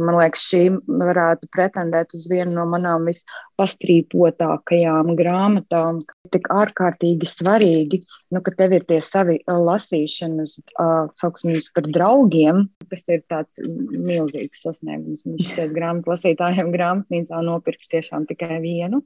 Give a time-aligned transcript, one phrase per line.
[0.00, 0.62] man liekas, šī
[1.00, 6.00] varētu pretendēt uz vienu no manām vispastrīpotākajām grāmatām.
[6.34, 7.98] Tik ārkārtīgi svarīgi,
[8.34, 12.56] nu, ka tev ir tie savi lasīšanas, uh, saucamības par draugiem,
[12.90, 15.24] kas ir tāds milzīgs sasniegums.
[15.28, 18.98] Man šķiet, grāmatu lasītājiem grāmatnīcā nopirkt tiešām tikai vienu.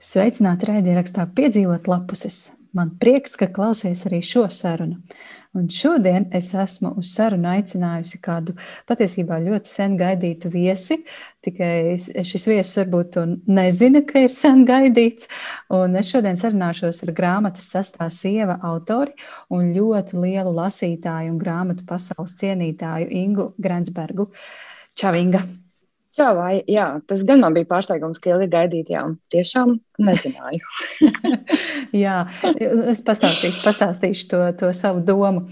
[0.00, 2.54] Sveicināti raidierakstā piedzīvot lapuses.
[2.72, 5.00] Man prieks, ka klausies arī šo sarunu.
[5.58, 8.54] Un šodien es esmu uz sarunu aicinājusi kādu
[8.88, 11.02] patiesībā ļoti sen gaidītu viesi.
[11.44, 15.28] Tikai šis viesis varbūt to nezina, ka ir sen gaidīts.
[15.76, 19.12] Un es šodien sarunāšos ar grāmatas sastā sieva autori
[19.52, 24.30] un ļoti lielu lasītāju un grāmatu pasaules cienītāju Ingu Grensbergu.
[24.96, 25.44] Čau, Inga!
[26.18, 30.72] Jā, vai, jā, tas gan man bija pārsteigums, ka ilgi gaidīt, jā, tiešām nezināju.
[32.04, 32.16] jā,
[32.90, 35.44] es pastāstīšu, pastāstīšu to, to savu domu,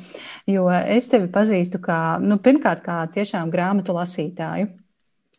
[0.51, 4.75] jo es tevi pazīstu kā, nu, pirmkārt, kā tiešām grāmatu lasītāju.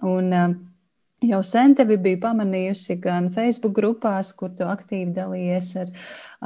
[0.08, 0.58] Un, um,
[1.20, 5.89] Jau sen tevi biju pamanījusi gan Facebook grupās, kur tu aktīvi dalījies ar,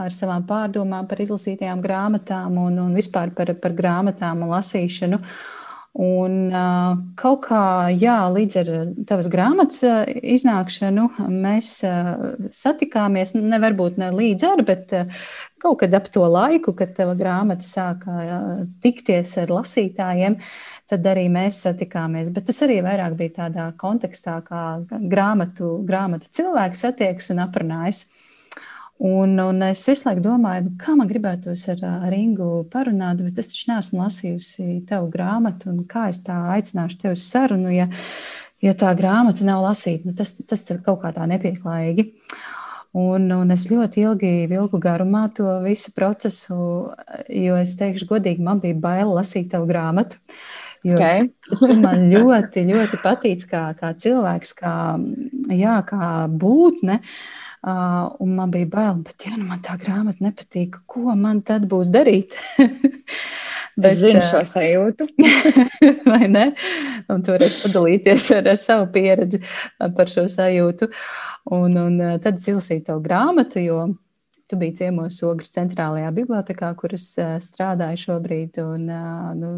[0.02, 5.20] ar savām pārdomām par izlasītajām grāmatām un, un vispār par, par grāmatām un lasīšanu.
[5.22, 5.63] Uh,
[5.94, 6.50] Un
[7.14, 7.64] kaut kā,
[7.94, 8.70] jā, līdz ar
[9.06, 11.76] tavas grāmatas iznākšanu mēs
[12.50, 14.96] satikāmies, ne varbūt ne līdz ar, bet
[15.62, 18.26] kaut kad ap to laiku, kad tava grāmata sāka
[18.82, 20.40] tikties ar lasītājiem,
[20.90, 22.34] tad arī mēs satikāmies.
[22.34, 28.08] Bet tas arī vairāk bija tādā kontekstā, kā grāmatu, grāmatu cilvēks satiekas un aprunājas.
[28.98, 33.42] Un, un es visu laiku domāju, nu, kā man gribētos ar, ar Ingu parunāt, bet
[33.42, 37.90] es taču neesmu lasījusi tavu grāmatu, un kā es tā aicināšu tevi uz sarunu, ja,
[38.64, 40.08] ja tā grāmata nav lasīta.
[40.08, 42.12] Nu, tas, tas kaut kā tā nepieklājīgi.
[42.94, 46.58] Un, un es ļoti ilgi vilku garumā to visu procesu,
[47.34, 50.22] jo es teikšu, godīgi, man bija bail lasīt tavu grāmatu.
[50.86, 51.32] Jo okay.
[51.82, 54.76] man ļoti, ļoti patīc kā, kā cilvēks, kā,
[55.50, 57.00] jā, kā būtne.
[57.00, 61.68] Uh, un man bija bail, bet, ja nu man tā grāmata nepatīk, ko man tad
[61.72, 62.36] būs darīt?
[63.80, 65.08] bet, es zinu šo sajūtu.
[66.12, 66.50] vai ne?
[67.12, 69.40] Un tu varēsi padalīties ar, ar savu pieredzi
[69.80, 70.92] par šo sajūtu.
[71.56, 73.86] Un, un tad es izlasīju to grāmatu, jo
[74.54, 77.08] Tu biji ciemos Ogres centrālajā bibliotekā, kuras
[77.42, 78.60] strādāju šobrīd.
[78.62, 78.84] Un,
[79.40, 79.54] nu,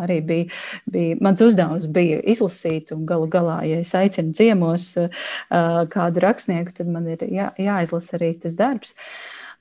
[0.00, 0.48] arī bija,
[0.90, 4.88] bija, mans uzdevums bija izlasīt, un galu galā, ja es aicinu ciemos
[5.94, 8.96] kādu rakstnieku, tad man ir jā, jāizlasa arī tas darbs.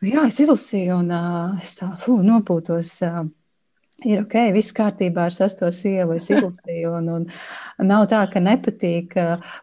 [0.02, 1.14] Nu, jā, es izlasīju, un
[1.62, 2.96] es tā fū, nopūtos
[4.08, 9.16] ir ok, viss kārtībā ar sesto sievu, es izlasīju, un, un nav tā, ka nepatīk,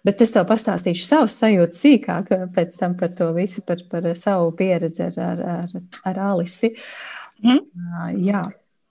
[0.06, 4.52] bet es tev pastāstīšu savu sajūtu sīkāk pēc tam par to visu, par, par savu
[4.58, 5.76] pieredzi ar, ar, ar,
[6.12, 6.72] ar Alisi.
[7.44, 7.62] Mm.
[8.24, 8.42] Jā,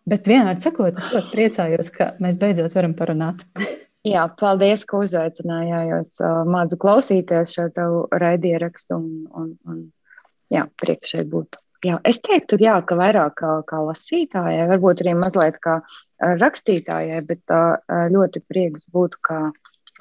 [0.08, 3.44] bet vienādi sakot, es ļoti priecājos, ka mēs beidzot varam parunāt.
[4.08, 5.94] Jā, paldies, ka uzaicinājāt.
[6.00, 9.82] Es uh, mācu klausīties šo tavu raidierakstu un, un, un
[10.54, 11.60] jā, priekš šeit būt.
[11.88, 15.78] Jā, es teiktu, jā, ka vairāk kā, kā lasītājai, varbūt arī mazliet kā
[16.20, 17.56] rakstītājai, bet
[18.16, 19.40] ļoti prieks būt kā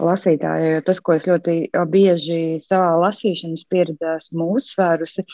[0.03, 0.73] lasītājai.
[0.75, 1.55] Jo tas, ko es ļoti
[1.93, 5.25] bieži savā lasīšanas pieredzē esmu uzsvērusi,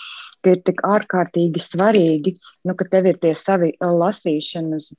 [0.43, 2.37] ka ir tik ārkārtīgi svarīgi,
[2.69, 4.93] nu, ka tev ir tie savi lasīšanas,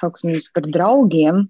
[0.00, 1.46] saucamības par draugiem,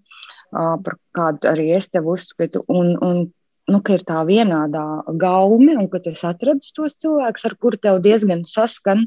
[0.52, 3.26] par kādu arī es tev uzskatu, un, un
[3.68, 4.84] nu, ka ir tā vienādā
[5.20, 9.06] gaume, un ka tu atradi tos cilvēkus, ar kuriem tev diezgan saskan.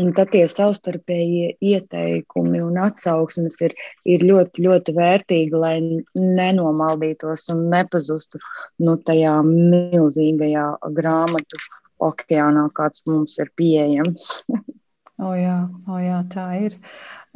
[0.00, 3.74] Un tad tie savstarpējie ieteikumi un atsauksmes ir,
[4.10, 5.74] ir ļoti, ļoti vērtīgi, lai
[6.18, 8.40] nenomaldītos un nepazustu
[8.82, 10.64] nu, tajā milzīgajā
[10.96, 11.60] grāmatu
[12.02, 14.32] okeānā, kāds mums ir pieejams.
[15.28, 16.78] o jā, o jā, tā ir.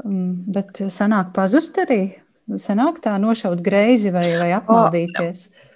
[0.03, 2.17] Um, bet sanāk pazust arī?
[2.59, 5.47] Sanāk tā nošaut greizi vai, vai apmaldīties?
[5.47, 5.68] O,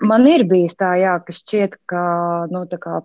[0.00, 2.02] man ir bijis tā, jā, ka šķiet, ka
[2.52, 3.00] nu, kā,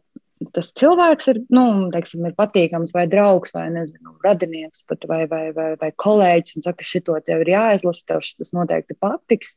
[0.56, 5.44] tas cilvēks ir, nu, teiksim, ir patīkams, vai draugs, vai nezinu, radinieks, pat, vai, vai,
[5.56, 9.56] vai, vai kolēģis, un saka, šito tev ir jāizlasa, tev šis noteikti patiks.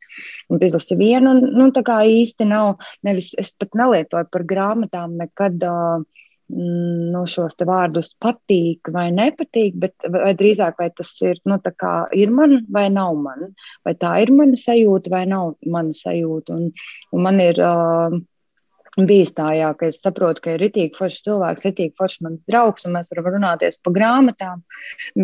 [0.52, 2.76] Un izlasi vienu, un nu, tā kā īsti nav,
[3.06, 5.60] nevis es pat nelietoju par grāmatām nekad.
[5.62, 6.06] Uh,
[6.48, 11.58] nu, šos vārdus patīk vai nepatīk, bet vai drīzāk vai tas ir, nu,
[12.16, 13.52] ir man vai nav man,
[13.84, 16.56] vai tā ir mana sajūta vai nav mana sajūta.
[16.56, 16.72] Un,
[17.12, 18.16] un man ir uh,
[19.06, 22.86] bijis tā, jā, ka es saprotu, ka ir rītīgi foršs cilvēks, rītīgi foršs mans draugs,
[22.86, 24.62] un mēs varam runāties pa grāmatām,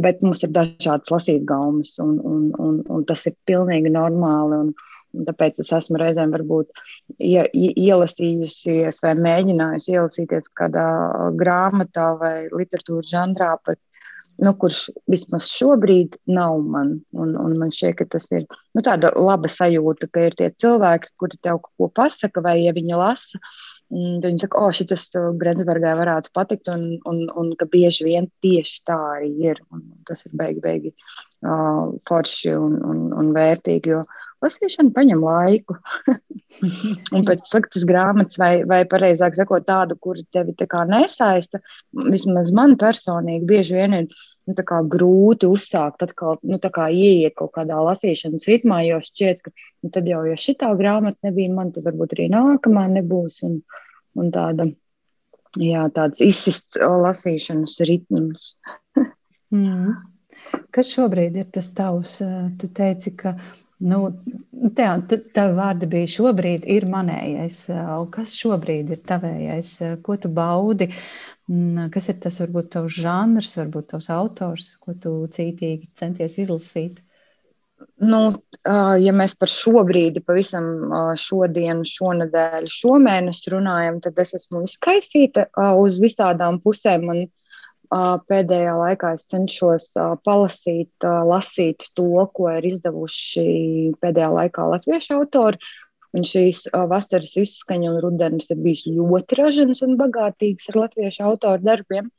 [0.04, 4.60] bet mums ir dažādas lasīt gaumas, un, un, un, un tas ir pilnīgi normāli.
[4.66, 4.74] Un,
[5.28, 6.70] Tāpēc es esmu reizēm varbūt
[7.18, 10.86] ie, ielasījusies vai mēģinājusi ielasīties kādā
[11.40, 13.78] grāmatā vai literatūras žanrā par,
[14.42, 16.96] nu, kurš vismaz šobrīd nav man.
[17.14, 21.14] Un, un man šķiet, ka tas ir nu, tāda laba sajūta, ka ir tie cilvēki,
[21.20, 23.40] kuri tev kaut ko pasaka, vai ja viņi lasa.
[23.94, 28.26] Tad viņi saka, o, oh, šis Grenzbergai varētu patikt, un, un, un ka bieži vien
[28.42, 29.60] tieši tā arī ir.
[29.70, 34.00] Un tas ir beigi, beigi uh, forši un, un, un vērtīgi, jo
[34.44, 35.76] lasīšana paņem laiku.
[36.60, 40.54] un pēc sliktas grāmatas, vai, vai pareizāk sakot, tādu, kur tevi
[40.88, 41.60] nesaista,
[41.92, 44.54] vismaz man personīgi bieži vien ir nu,
[44.90, 46.58] grūti uzsākt, atkal nu,
[46.92, 51.52] ieiet kaut kādā lasīšanas ritmā, jo šķiet, ka nu, tad jau, ja šī grāmata nebija
[51.52, 53.40] man, tad varbūt arī nākamā nebūs.
[53.48, 53.60] Un,
[54.20, 54.68] un tāda,
[55.60, 58.52] jā, tāds izsists lasīšanas ritms.
[59.54, 59.94] mm.
[60.74, 62.18] Kas šobrīd ir tas tavs?
[62.60, 63.34] Tu teici, ka
[63.82, 64.00] Nu,
[64.76, 64.90] tā,
[65.34, 67.64] tā vārda bija šobrīd ir manējais.
[68.14, 69.72] Kas šobrīd ir tavējais?
[70.06, 70.92] Ko tu baudi?
[71.50, 77.02] Mm, kas ir tas varbūt tavs žanrs, varbūt tavs autors, ko tu cītīgi centies izlasīt?
[78.00, 78.20] Nu,
[78.64, 80.66] ja mēs par šobrīd, pavisam
[81.20, 85.48] šodienu, šonadēļ, šomēnes runājam, tad es esmu izkaisīta
[85.82, 87.04] uz visādām pusēm.
[87.10, 87.20] Man
[87.92, 89.90] pēdējā laikā es cenšos
[90.24, 95.58] palasīt, lasīt to, ko ir izdevuši pēdējā laikā latviešu autori.
[96.14, 101.66] Un šīs vasaras izskaņa un rudenis ir bijis ļoti ražīgs un bagātīgs ar latviešu autoru
[101.66, 102.10] darbiem.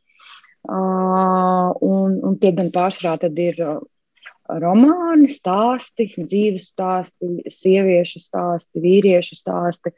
[0.67, 3.61] Un, un tie gan pārsvarā ir
[4.49, 9.95] romāni, stāsti, dzīves stāsti, sieviešu stāsti, vīriešu stāsti.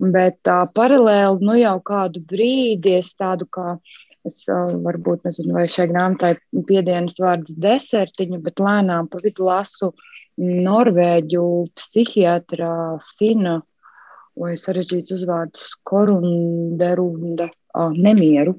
[0.00, 5.64] Bet uh, paralēli nu jau kādu brīdi es tādu kā uh, Es varbūt nezinu, vai
[5.70, 6.34] šai grāmatai
[6.68, 9.94] piedienas vārds desertiņu, bet lēnām pa vidu lasu
[10.36, 11.44] norvēģu
[11.80, 12.72] psihiatra
[13.16, 13.60] Fina
[14.40, 17.48] vai sarežģīts uzvārds Korunderunda
[17.96, 18.58] nemieru.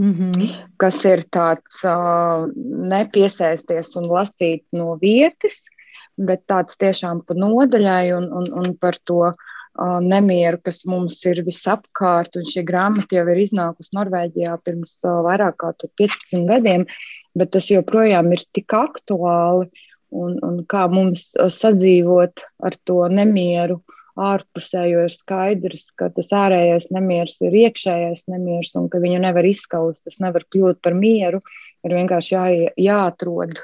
[0.00, 0.52] Mm -hmm.
[0.76, 2.48] Kas ir tāds uh,
[2.92, 5.68] nepiesēsties un lasīt no vietas,
[6.16, 9.34] bet tāds tiešām pa nodaļai un, un, un par to uh,
[9.80, 12.36] nemieru, kas mums ir visapkārt.
[12.36, 16.86] Un šī grāmata jau ir iznākusi Norvēģijā pirms vairāk kā 15 gadiem,
[17.34, 19.70] bet tas joprojām ir tik aktuāli.
[20.12, 26.28] Un, un kā mums sadzīvot ar to nemieru, uh, ārpusē, jo ir skaidrs, ka tas
[26.36, 31.40] ārējais nemieris ir iekšējais nemieris un ka viņu nevar izskaust, tas nevar kļūt par mieru.
[31.82, 32.42] Ir vienkārši jā,
[32.78, 33.56] jāatrod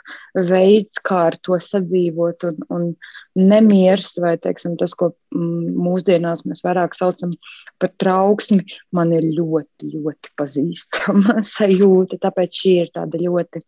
[0.48, 2.48] veids, kā ar to sadzīvot.
[2.48, 2.86] Un, un
[3.52, 7.34] nemieris, vai teiksim, tas, ko mm, mūsdienās mēs vairāk saucam
[7.78, 8.64] par trauksmi,
[8.96, 12.20] man ir ļoti, ļoti pazīstama sajūta.
[12.24, 13.62] Tāpēc šī ir tāda ļoti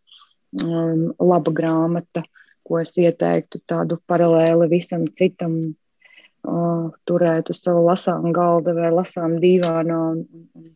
[0.65, 2.25] um, laba grāmata,
[2.65, 5.75] ko es ieteiktu tādu paralēli visam citam
[6.47, 10.69] uh, turēt uz sava lasām galda vai lasām dīvānā un, un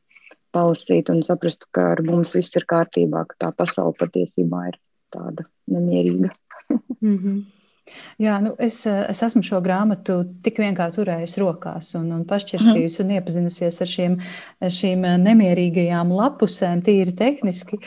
[0.56, 4.80] palasīt un saprast, ka ar mums viss ir kārtībā, ka tā pasaule patiesībā ir
[5.16, 6.32] tāda nemierīga.
[7.02, 7.44] mm -hmm.
[8.18, 10.16] Jā, nu es, es esmu šo grāmatu
[10.46, 14.16] tik vienkārši turējusi rokās un, un pašķirstījusi un iepazinusies ar šiem,
[14.78, 17.78] šīm nemierīgajām lapusēm, tīri tehniski.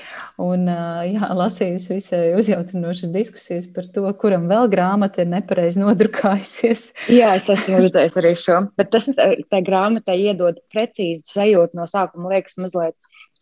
[0.45, 0.69] Un,
[1.09, 6.93] jā, lasījusi visai uzjautrinošas diskusijas par to, kuram vēl grāmata ir nepareizi nodrukājusies.
[7.11, 12.37] Jā, es esmu redzējis arī šo, bet tas tā grāmatai iedod precīzi sajūtu no sākuma,
[12.37, 12.95] liekas mazliet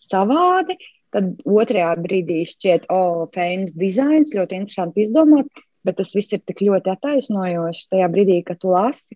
[0.09, 0.81] savādi.
[1.14, 6.40] Tad otrajā brīdī šķiet, o, oh, pēnas dizains ļoti interesanti izdomāts bet tas viss ir
[6.47, 9.14] tik ļoti attaisnojoši tajā brīdī, kad tu lasi.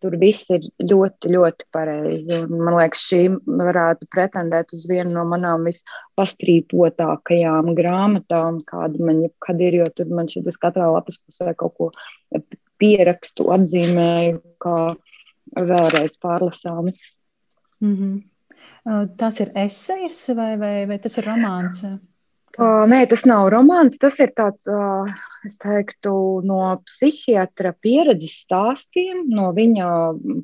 [0.00, 2.38] Tur viss ir ļoti, ļoti pareizi.
[2.48, 9.76] Man liekas, šī varētu pretendēt uz vienu no manām vispastrīpotākajām grāmatām, kāda man jebkad ir.
[9.82, 11.92] Jo tur man šī katrā lapas pusē kaut ko
[12.80, 14.96] pierakstu, atzīmēju, kā
[15.68, 16.90] vēlreiz pārlasāmu.
[17.84, 18.14] Mm -hmm.
[19.16, 21.84] Tas ir esejas vai, vai, vai tas ir romāns?
[22.58, 23.98] Uh, nē, tas nav romāns.
[24.02, 25.06] Tas ir tāds, uh,
[25.46, 29.90] es teiktu, no psihiatra pieredzes stāstiem, no viņa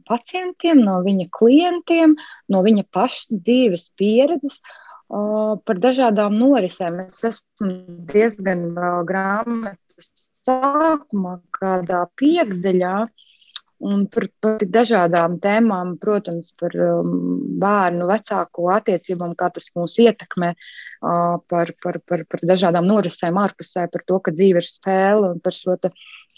[0.07, 2.15] pacientiem, no viņa klientiem,
[2.53, 7.03] no viņa pašas dzīves pieredzes uh, par dažādām norisēm.
[7.09, 7.73] Es esmu
[8.13, 10.13] diezgan vēl grāmatas
[10.47, 12.97] sākumā, kādā piekdaļā.
[13.85, 17.11] Un par, par dažādām tēmām, protams, par um,
[17.61, 23.85] bērnu vecāku attiecībām, kā tas mūs ietekmē, uh, par, par, par, par dažādām norisēm ārpusē,
[23.93, 25.77] par to, ka dzīve ir spēle un par šo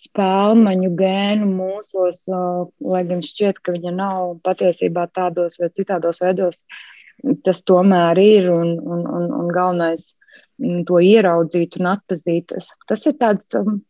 [0.03, 6.59] spēlmaņu gēnu mūsos, uh, lai gan šķiet, ka viņa nav patiesībā tādos vai citādos veidos,
[7.47, 10.11] tas tomēr ir un, un, un, un galvenais
[10.59, 12.57] to ieraudzīt un atpazīt.
[12.91, 13.55] Tas ir tāds.
[13.55, 13.85] Um,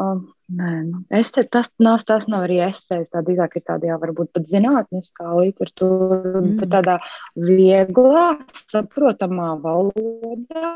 [0.00, 0.22] Um,
[0.56, 0.70] nē,
[1.18, 4.46] es te, tas, nās, tas nav arī esēs, tā drīzāk ir tāda, jā, varbūt pat
[4.48, 6.54] zinātniskā literatūra, mm.
[6.62, 6.94] bet tādā
[7.36, 8.28] vieglā,
[8.72, 10.72] saprotamā valodā.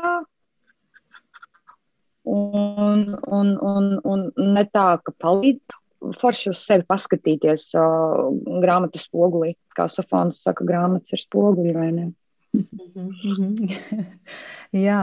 [2.27, 5.77] Un, un, un, un ne tā, ka palīdz
[6.21, 8.27] forši uz sevi paskatīties uh,
[8.61, 9.55] grāmatu spogulī.
[9.73, 12.07] Kā Sofons saka, grāmatas ir spoguļi vai ne?
[12.11, 12.15] Mm.
[14.87, 15.01] Jā,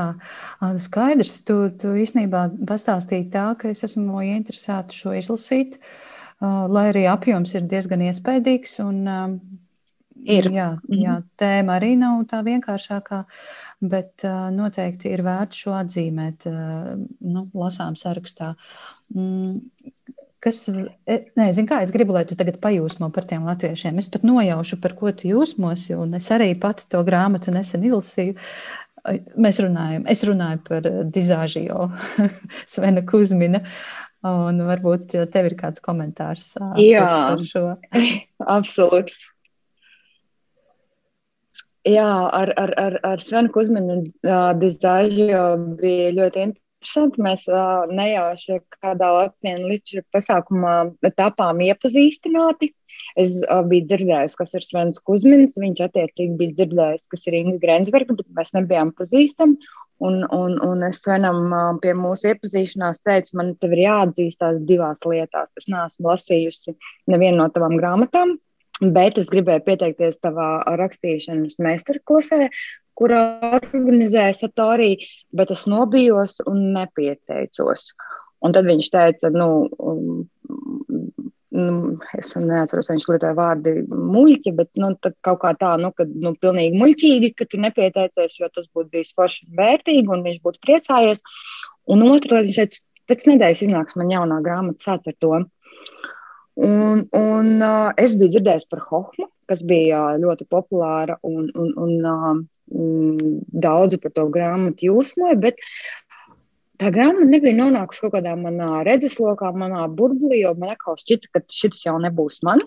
[0.84, 1.36] skaidrs.
[1.48, 5.78] Tu, tu īstenībā pastāstīji tā, ka es esmu ieinteresēta šo izlasīt,
[6.40, 8.78] lai arī apjoms ir diezgan iespaidīgs.
[8.84, 9.04] Un,
[10.24, 10.50] ir.
[10.54, 13.24] Jā, jā, tēma arī nav tā vienkāršākā,
[13.84, 18.54] bet noteikti ir vērts šo atzīmēt nu, lasām sarakstā.
[20.44, 23.96] Kas, e, nezinu, kā es gribu, lai tu tagad pajūsmo par tiem latviešiem.
[24.02, 28.36] Es pat nojaušu, par ko tu jūsmosi, un es arī pati to grāmatu nesen izlasīju.
[29.40, 31.90] Mēs runājam, es runāju par Dizāžio
[32.74, 33.60] Svena Kuzmina,
[34.24, 37.64] un varbūt tev ir kāds komentārs Jā, par, šo.
[38.58, 39.16] Absolūti.
[41.84, 45.48] Jā, ar, ar, ar, ar Svenu Kuzminu uh, Dizāžio
[45.80, 46.46] bija ļoti
[46.84, 47.22] interesanti.
[47.22, 52.74] Mēs uh, nejauši kādā Latvijas līča pasākumā tapām iepazīstināti.
[53.16, 57.58] Es uh, biju dzirdējusi, kas ir Svens Kusmins, viņš attiecīgi bija dzirdējis, kas ir Inga
[57.62, 59.56] Grensberga, bet mēs nebijām pazīstami.
[60.04, 65.52] Un, un, un es Svenam pie mūsu iepazīšanās teicu, man te ir jāatzīstās divās lietās.
[65.56, 66.74] Es neesmu lasījusi
[67.10, 68.34] nevienu no tavām grāmatām,
[68.82, 70.48] Bet es gribēju pieteikties tavā
[70.80, 72.48] rakstīšanas meistarklasē,
[72.98, 74.94] kurā organizēja Satorī,
[75.34, 77.90] bet es nobijos un nepieteicos.
[78.44, 79.48] Un tad viņš teica, nu,
[81.54, 81.76] nu
[82.18, 84.92] es neatceros, viņš lietoja vārdu muļķi, bet nu,
[85.24, 89.14] kaut kā tā, nu, ka nu, pilnīgi muļķīgi, ka tu nepieteicies, jo tas būtu bijis
[89.16, 91.24] forši vērtīgi, un viņš būtu priecājies.
[91.90, 95.44] Un lieta, viņš teica, pēc nedēļas iznāks man jaunā grāmata, sāc ar to.
[96.54, 101.94] Un, un uh, es biju dzirdējis par Hohmu, kas bija ļoti populāra un, un, un
[102.06, 102.36] uh,
[102.68, 105.60] daudzi par to grāmatu jūsmoja, bet
[106.80, 111.44] tā grāmata nebija nonākusi kaut kādā manā redzeslokā, manā burbuļī, jo man atkal šķita, ka
[111.52, 112.64] šis jau nebūs man.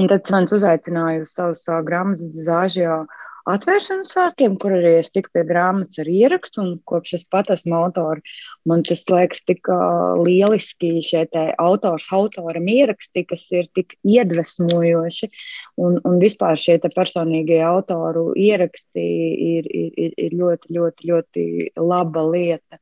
[0.00, 3.04] Un tad Svens uzaicināja uz savus uh, grāmatas zāžģiju
[3.50, 7.76] atvēršanas svētkiem, kur arī es tiku pie grāmatas ar ierakstu, un kopš es pat esmu
[7.76, 8.24] autori,
[8.68, 9.68] man tas liekas tik
[10.24, 11.26] lieliski šie
[11.60, 15.30] autors autoram ieraksti, kas ir tik iedvesmojoši,
[15.84, 19.08] un, un vispār šie personīgie autoru ieraksti
[19.50, 21.48] ir, ir, ir, ļoti, ļoti, ļoti
[21.80, 22.80] laba lieta.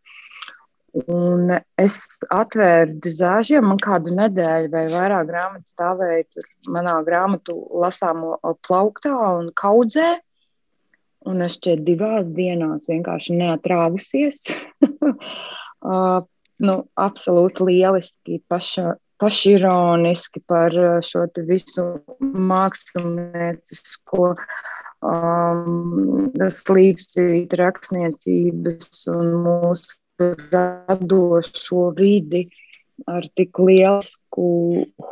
[1.08, 1.48] Un
[1.80, 1.94] es
[2.28, 9.48] atvēru dizāžiem, man kādu nedēļu vai vairāk grāmatu stāvēja tur manā grāmatu lasāmo plauktā un
[9.56, 10.18] kaudzē.
[11.28, 14.42] Un es šķiet divās dienās vienkārši neatrāvusies.
[15.92, 16.20] uh,
[16.66, 20.74] nu, absolūti lieliski, paša, pašironiski par
[21.06, 21.86] šo visu
[22.52, 32.46] māksliniecisko um, slīpstīt rakstniecības un mūsu radošo vidi.
[32.46, 32.71] Uh,
[33.10, 34.46] ar tik lielisku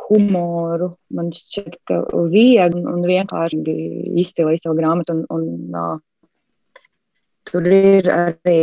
[0.05, 0.91] humoru.
[1.15, 3.75] Man šķiet, ka viegli un vienkārši
[4.21, 5.15] izcili savu grāmatu.
[5.15, 6.79] Un, un, uh,
[7.49, 8.61] tur ir arī,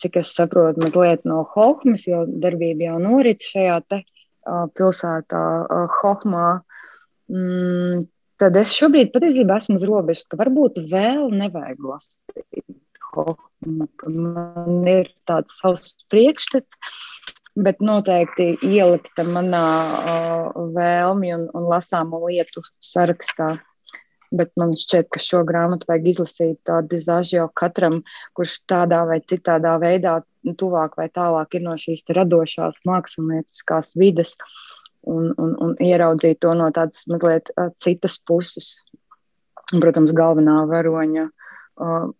[0.00, 4.02] cik es saprotu, mazliet no Hohmas, jo darbība jau norit šajā te,
[4.46, 6.48] uh, pilsētā uh, Hohmā.
[7.30, 8.06] Mm,
[8.40, 12.64] tad es šobrīd patiesībā esmu uz robežas, ka varbūt vēl nevajag lasīt.
[14.06, 16.78] Man ir tāds savs priekšstats
[17.56, 23.56] bet noteikti ielikta manā uh, vēlmju un, un lasāmo lietu sarakstā.
[24.30, 28.02] Bet man šķiet, ka šo grāmatu vajag izlasīt tādu jau katram,
[28.38, 30.20] kurš tādā vai citādā veidā
[30.56, 34.36] tuvāk vai tālāk ir no šīs radošās mākslinieckās vides
[35.02, 37.50] un, un, un ieraudzīt to no tādas mazliet
[37.82, 38.78] citas puses.
[39.72, 41.28] Un, protams, galvenā varoņa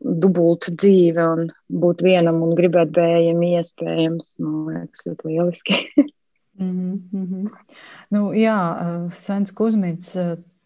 [0.00, 1.50] dubulta dzīve un
[1.82, 5.80] būt vienam un gribēt bējami iespējams, man liekas, ļoti lieliski.
[6.60, 7.50] mm -hmm.
[8.16, 8.60] nu, jā,
[9.16, 10.16] Svens Kuzmits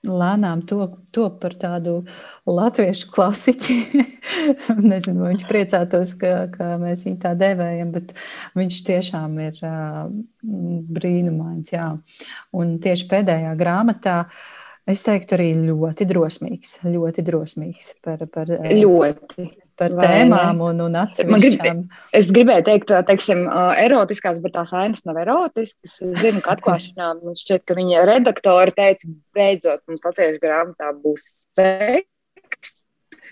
[0.04, 2.04] lēnām to, to par tādu
[2.46, 3.76] latviešu klasiķi.
[4.90, 8.12] Nezinu, vai viņš priecātos, ka, ka mēs viņu tā dēvējam, bet
[8.58, 10.04] viņš tiešām ir uh,
[10.98, 11.72] brīnumains.
[11.72, 11.94] Jā.
[12.52, 14.53] Un tieši pēdējā grāmatā uh,
[14.90, 16.78] Es teiktu, arī ļoti drosmīgs.
[16.84, 19.46] Ļoti drosmīgs par, par, eh, ļoti.
[19.80, 21.40] par tēmām un, un atsevišķām.
[21.40, 23.40] Grib, es gribēju teikt, teiksim,
[23.82, 25.96] erotiskās, bet tās ainas nav erotiskas.
[26.04, 31.26] Es zinu, ka atklāšanā man šķiet, ka viņa redaktori teica, beidzot mums latviešu grāmatā būs
[31.58, 32.76] seks.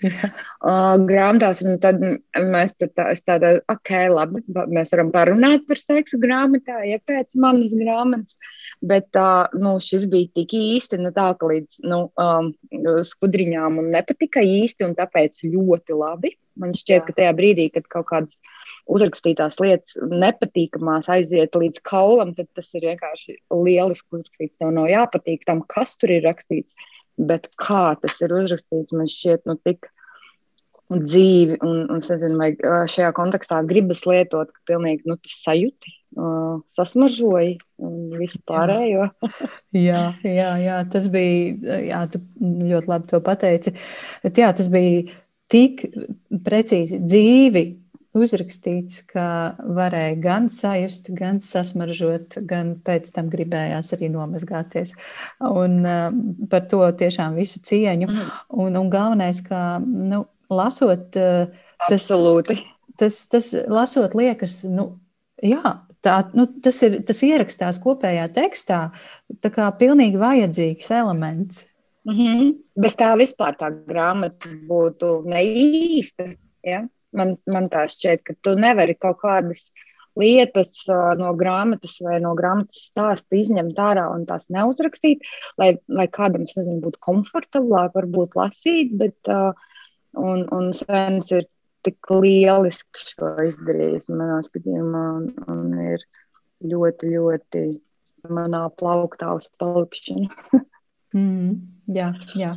[0.03, 1.61] uh, grāmatās.
[1.83, 2.01] Tad
[2.49, 4.43] mēs tā, tādā, ok, labi,
[4.73, 8.35] mēs varam parunāt par seksu grāmatā, ja pēc manas grāmatas.
[8.83, 12.49] Bet uh, nu, šis bija tik īsti, nu, tā, ka līdz nu, um,
[13.07, 16.33] skudriņām nepatika īsti, un tāpēc ļoti labi.
[16.59, 17.05] Man šķiet, Jā.
[17.07, 18.41] ka tajā brīdī, kad kaut kādas
[18.91, 24.59] uzrakstītās lietas nepatīkamās aiziet līdz kaulam, tad tas ir vienkārši lieliski uzrakstīts.
[24.59, 26.75] Tev nav jāpatīk tam, kas tur ir rakstīts,
[27.17, 29.87] bet kā tas ir uzrakstīts, man šķiet, nu, tik
[30.91, 31.59] dzīvi.
[31.63, 32.51] Un, un es nezinu, vai
[32.91, 39.09] šajā kontekstā gribas lietot, ka pilnīgi nu, tas sajūti, uh, sasmažoja un visu pārējo.
[39.89, 43.75] jā, jā, jā, tas bija, jā, tu ļoti labi to pateici.
[44.25, 45.07] Bet jā, tas bija
[45.53, 45.87] tik
[46.43, 47.65] precīzi dzīvi
[48.13, 49.25] uzrakstīts, ka
[49.57, 54.93] varēja gan sajust, gan sasmaržot, gan pēc tam gribējās arī nomazgāties.
[55.41, 56.05] Un uh,
[56.51, 58.09] par to tiešām visu cieņu.
[58.11, 58.29] Mm.
[58.65, 61.47] Un, un galvenais, ka nu, lasot, uh,
[61.87, 62.59] tas, Absolūti.
[62.99, 64.93] tas, tas lasot liekas, nu,
[65.43, 68.81] jā, tā, nu, tas, ir, tas ierakstās kopējā tekstā,
[69.43, 71.67] tā kā pilnīgi vajadzīgs elements.
[72.03, 72.51] Mm -hmm.
[72.75, 76.35] Bez tā vispār tā grāmata būtu neīsta.
[76.63, 76.83] Ja?
[77.11, 79.71] Man, man tā šķiet, ka tu nevari kaut kādas
[80.19, 80.71] lietas
[81.17, 85.23] no grāmatas vai no grāmatas stāsta izņemt ārā un tās neuzrakstīt,
[85.57, 89.53] lai, lai kādam, nezinu, būtu komfortablāk varbūt lasīt, bet uh,
[90.19, 91.47] un, un Svens ir
[91.83, 96.05] tik lieliski šo izdarījis manā skatījumā un, un ir
[96.63, 97.65] ļoti, ļoti
[98.31, 100.29] manā plauktā uz palikšanu.
[101.17, 101.51] mm,
[101.95, 102.55] jā, jā.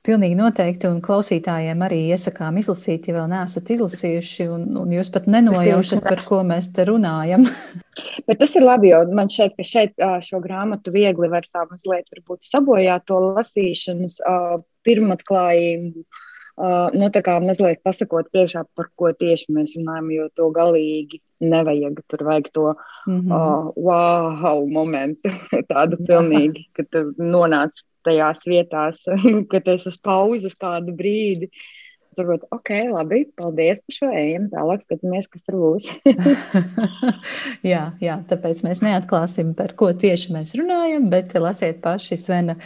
[0.00, 5.26] Pilnīgi noteikti, un klausītājiem arī iesakām izlasīt, ja vēl neesat izlasījuši, un, un jūs pat
[5.28, 7.44] nenojaušat, par ko mēs te runājam.
[8.26, 12.08] Bet tas ir labi, jo man šeit, ka šeit šo grāmatu viegli var tā mazliet
[12.46, 14.16] sabojāt to lasīšanas
[14.88, 16.06] pirmatklājību.
[16.60, 21.22] Uh, nu, tā kā mazliet pasakot priekšā, par ko tieši mēs runājam, jo to galīgi
[21.40, 22.02] nevajag.
[22.10, 22.64] Tur vajag to
[23.06, 23.32] mm -hmm.
[23.32, 25.32] uh, wow momentu,
[25.72, 27.72] tādu pilnīgi, ka tu nonāc
[28.04, 29.04] tajās vietās,
[29.52, 31.48] kad es uz pauzes kādu brīdi.
[32.18, 34.48] Turbūt, ok, labi, paldies par šo ejam.
[34.50, 35.86] Tālāk skatāmies, kas tur būs.
[37.72, 42.56] jā, jā, tāpēc mēs neatklāsim, par ko tieši mēs runājam, bet lasiet paši Svena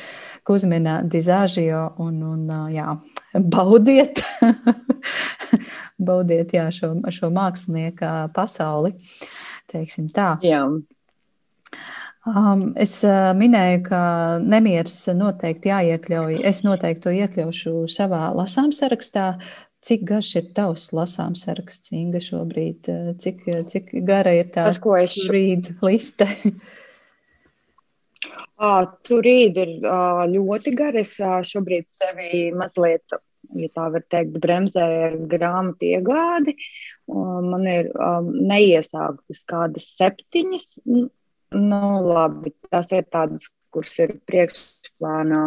[0.42, 2.96] Kuzmina dizāžio un, un jā,
[3.34, 4.22] baudiet,
[6.08, 8.94] baudiet jā, šo, šo mākslinieka pasauli.
[9.70, 10.34] Teiksim tā.
[10.44, 10.64] Jā.
[12.24, 14.00] Um, es uh, minēju, ka
[14.40, 16.38] nemieris noteikti jāiekļauj.
[16.46, 19.34] Es noteikti to iekļaušu savā lasām sarakstā.
[19.84, 22.88] Cik garš ir tavs lasām saraksts, Inga, šobrīd?
[23.20, 26.30] Cik, cik gara ir tā šobrīd liste?
[28.54, 29.58] À, tur ir
[30.32, 31.02] ļoti gara.
[31.02, 31.16] Es
[31.50, 33.18] šobrīd sevi mazliet,
[33.58, 36.56] ja tā var teikt, bremzēju grāmatu iegādi.
[37.08, 40.70] Man ir um, neiesāktas kādas septiņas
[41.54, 45.42] Nu, labi, tās ir tādas, kuras ir priekšplānā,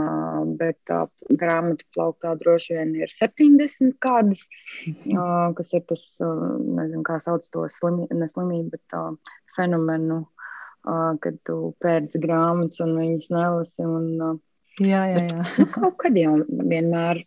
[0.59, 1.01] bet tā
[1.41, 4.45] grāmatu plauktā droši vien ir 70 kādas,
[4.87, 10.36] uh, kas ir tas, uh, nezinu, kā sauc to slimi, neslimību, bet uh, fenomenu, uh,
[11.23, 13.87] kad tu pērci grāmatas un viņas nelasi.
[13.87, 14.35] Un, uh,
[14.77, 15.41] Jā, jā, jā.
[15.41, 17.23] Bet, nu, kaut kad jau vienmēr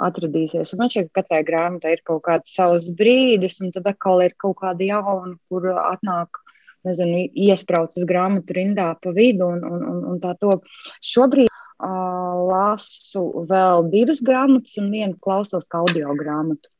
[0.00, 0.72] atradīsies.
[0.72, 4.32] Un man šķiet, ka katrai grāmatai ir kaut kāds savs brīdis, un tad atkal ir
[4.40, 6.40] kaut kāda jauna, kur atnāk
[6.88, 10.54] nezinu, iespraucas grāmatu rindā pa vidu un, un, un, un tā to.
[11.04, 16.72] Šobrīd uh, lasu vēl divas grāmatas un vienu klausos kā audio grāmatu.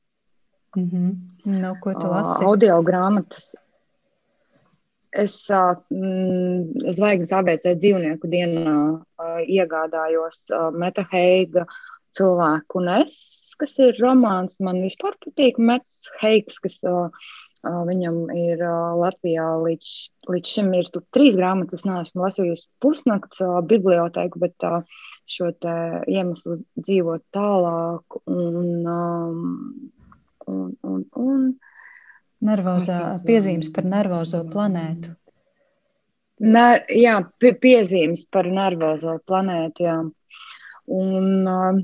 [0.76, 1.60] Mm -hmm.
[1.60, 2.44] no, ko tu lasi?
[2.44, 3.54] Uh, audio grāmatas.
[5.16, 5.74] Es uh,
[6.98, 11.64] zvaigznes ABC dzīvnieku dienā uh, iegādājos uh, Metaheiga
[12.12, 13.18] cilvēku un es,
[13.60, 14.60] kas ir romāns.
[14.60, 17.08] Man vispār patīk Mets Heigs, kas uh,
[17.66, 19.88] Viņam ir Latvijā līdz,
[20.30, 21.80] līdz šim ir trīs grāmatas.
[21.80, 24.66] Es neesmu lasījusi pusnakts bibliotēku, bet
[25.26, 25.50] šo
[26.06, 28.18] iemeslu dzīvot tālāk.
[28.30, 28.86] Un,
[30.46, 31.50] un, un, un,
[32.44, 35.14] Nervozā, piezīmes par nervozo planētu.
[36.38, 39.86] Ne, jā, pie, piezīmes par nervozo planētu.
[39.88, 39.96] Jā.
[40.98, 41.80] Un, un,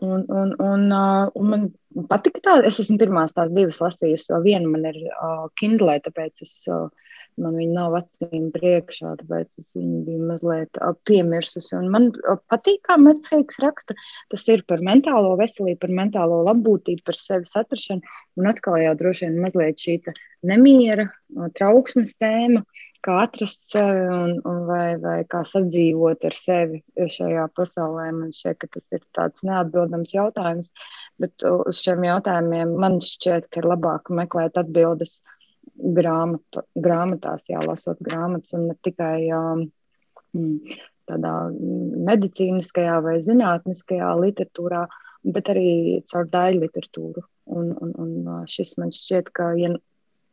[0.00, 1.66] un, un, un man
[2.08, 2.54] patika tā.
[2.68, 6.88] Es esmu pirmās tās divas lasījusi, vēl viena man ir uh, Kindle, tāpēc es, uh,
[7.42, 11.74] man viņa nav acīm priekšā, tāpēc es viņu biju mazliet piemirsusi.
[11.78, 12.08] Un man
[12.52, 13.96] patīk, kā Metsheiks raksta.
[14.32, 18.16] Tas ir par mentālo veselību, par mentālo labbūtību, par sevis atrašanu.
[18.40, 20.00] Un atkal jau droši vien mazliet šī
[20.46, 21.08] nemiera,
[21.58, 22.62] trauksmes tēma,
[23.06, 26.82] kā atrast sevi un, un vai, vai kā sadzīvot ar sevi
[27.16, 28.08] šajā pasaulē.
[28.16, 30.72] Man šķiet, ka tas ir tāds neatbildams jautājums,
[31.22, 35.20] bet uz šiem jautājumiem man šķiet, ka ir labāk meklēt atbildes
[35.74, 39.66] grāmatu, grāmatās, jā, lasot grāmatas un ne tikai um,
[41.06, 41.34] tādā
[42.10, 44.86] medicīniskajā vai zinātniskajā literatūrā,
[45.34, 45.68] bet arī
[46.10, 47.26] caur daļu literatūru.
[47.46, 49.70] Un, un, un šis man šķiet, ka ja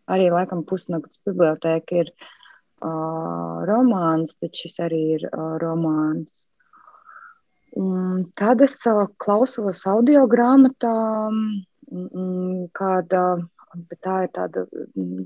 [0.09, 2.31] arī laikam pusnakts bibliotēka ir uh,
[2.83, 6.43] uh, romāns, tad šis arī ir uh, romāns.
[7.79, 10.93] Un tad es uh, klausos audio grāmatā,
[11.31, 13.23] um, kāda,
[13.75, 14.65] bet tā ir tāda,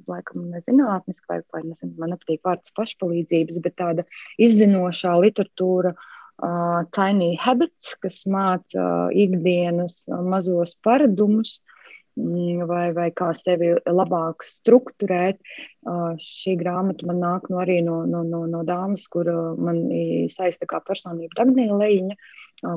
[0.09, 4.05] laikam, nezinātniska, vai, vai nezinu, man nepatīk vārds pašpalīdzības, bet tāda
[4.41, 11.59] izzinošā literatūra, uh, Tiny Habits, kas māca uh, ikdienas mazos paradumus.
[12.17, 15.37] Mm, vai, vai kā sevi labāk strukturēt.
[16.17, 19.83] Šī grāmata man nāk no arī no, no, no, no dāmas, kura man
[20.33, 22.17] saista kā personība Dagnija Lejiņa,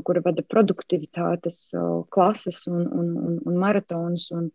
[0.05, 1.71] kura vada produktivitātes
[2.13, 4.29] klases un, un, un, un maratonus.
[4.37, 4.51] Un,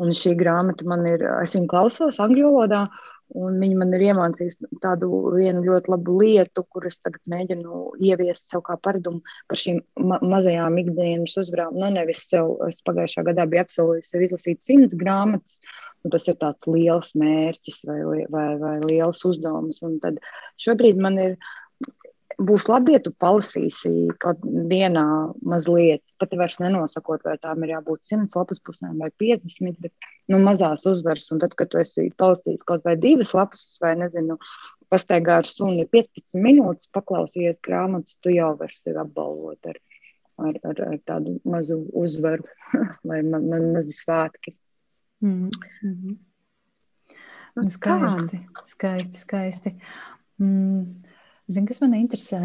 [0.00, 2.86] un šī grāmata man ir, es viņu klausos angļu valodā,
[3.38, 8.64] Un viņi man ir iemācījuši tādu vienu ļoti labu lietu, kuras tagad mēģinu ieviest sev
[8.66, 9.78] kā paradumu par šīm
[10.10, 11.76] ma mazajām ikdienas uzvarām.
[11.78, 15.60] Nu, nevis sev, es pagājušā gadā biju apsolījis sev izlasīt simts grāmatas,
[16.02, 18.00] un tas ir tāds liels mērķis vai,
[18.34, 19.78] vai, vai liels uzdevums.
[19.86, 20.18] Un tad
[20.64, 21.38] šobrīd man ir
[22.40, 23.90] būs labi, ja tu palasīsi
[24.22, 25.04] kaut dienā
[25.46, 30.40] mazliet, pat vairs nenosakot, vai tām ir jābūt 100 lapas pusēm vai 50, bet nu,
[30.44, 31.28] mazās uzvaras.
[31.34, 34.38] Un tad, kad tu esi palasījis kaut vai divas lapas, vai nezinu,
[34.92, 39.78] pastaigā ar suni 15 minūtes, paklausījies grāmatas, tu jau vari sevi apbalvot ar,
[40.40, 42.48] ar, ar, ar tādu mazu uzvaru
[43.08, 44.56] vai ma, ma, mazi svētki.
[45.20, 45.50] Mm
[45.84, 46.18] -hmm.
[47.68, 49.76] Skaisti, skaisti, skaisti.
[50.38, 51.09] Mm.
[51.50, 52.40] Zini, kas man interesē?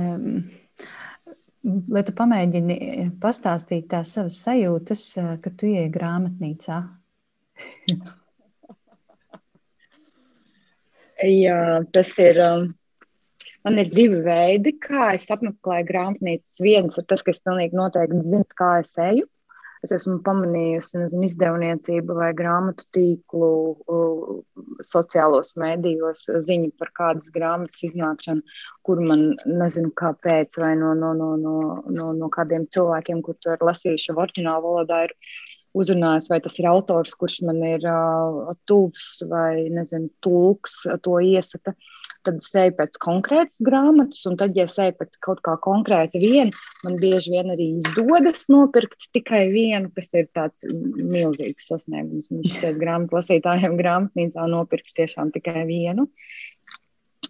[1.66, 2.78] Lai tu pamēģini
[3.22, 5.04] pastāstīt tās savas sajūtas,
[5.42, 6.80] kad tu ieej grāmatnīcā.
[11.26, 11.60] Jā,
[11.96, 12.42] tas ir.
[12.44, 12.74] Um,
[13.66, 16.58] man ir divi veidi, kā es apmeklēju grāmatnīcas.
[16.66, 19.26] Viens ir tas, ka es pilnīgi noteikti zinu, kā es eju
[19.86, 23.50] es esmu pamanījusi nezinu, izdevniecību vai grāmatu tīklu,
[24.86, 28.44] sociālos mēdījos ziņu par kādas grāmatas iznākšanu,
[28.86, 33.56] kur man nezinu, kāpēc, vai no, no, no, no, no, no kādiem cilvēkiem, kur to
[33.56, 35.16] ir lasījuši oriģinālu valodā, ir
[35.76, 41.76] uzrunājis, vai tas ir autors, kurš man ir uh, tuvs vai, nezinu, tulks, to iesaka.
[42.26, 46.18] Tad es eju pēc konkrētas grāmatas, un tad, ja es eju pēc kaut kā konkrēta
[46.22, 46.50] viena,
[46.86, 52.32] man bieži vien arī izdodas nopirkt tikai vienu, kas ir tāds milzīgs sasniegums.
[52.34, 56.10] Man šķiet, grāmatu lasītājiem grāmatnīcā nopirkt tiešām tikai vienu.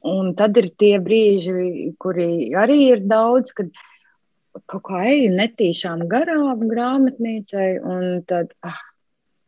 [0.05, 3.71] Un tad ir tie brīži, kuri arī ir daudz, kad
[4.71, 8.81] kaut kā eju netīšām garām grāmatnīcai, un tad, ah,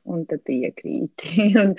[0.07, 1.47] un tad iekrīti.
[1.63, 1.75] un,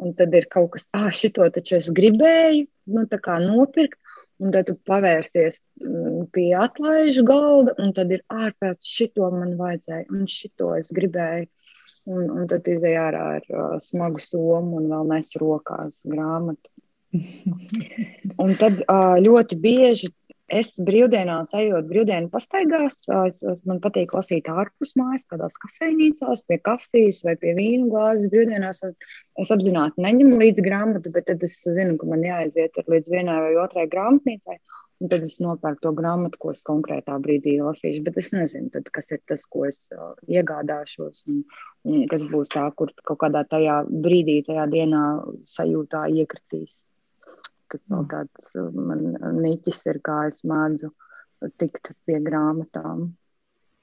[0.00, 3.06] un tad ir kaut kas, ah, šito taču es gribēju, nu,
[3.46, 3.98] nopirkt.
[4.40, 10.06] Un tad tu pavērsies mm, pie atlaižu galda, un tad ir ārpēc šito man vajadzēja,
[10.16, 11.50] un šito es gribēju.
[12.08, 16.72] Un, un tad izēj ārā ar uh, smagu somu un vēl nes rokās grāmatu.
[18.42, 20.08] un tad uh, ļoti bieži
[20.50, 22.96] Es brīvdienās, ejot brīvdienu pastaigās,
[23.28, 28.26] es, es, man patīk lasīt ārpus mājas, kādās kafejnīcās, pie kafijas vai pie vīnu glāzes.
[28.32, 33.38] Brīvdienās es apzināti neņemu līdzi grāmatu, bet tad es zinu, ka man jāaiziet līdz vienai
[33.46, 34.58] vai otrai grāmatnīcai.
[35.00, 38.02] Un tad es nopērku to grāmatu, ko es konkrētā brīdī lasīšu.
[38.10, 41.44] Bet es nezinu, tad, kas ir tas, ko es uh, iegādāšos, un,
[41.86, 45.04] un kas būs tā, kur kaut kādā tajā brīdī, tajā dienā
[45.54, 46.82] sajūtā iekritīs
[47.70, 50.90] kas vēl tāds uh, man niķis ir, kā es mādzu
[51.60, 53.10] tikt pie grāmatām.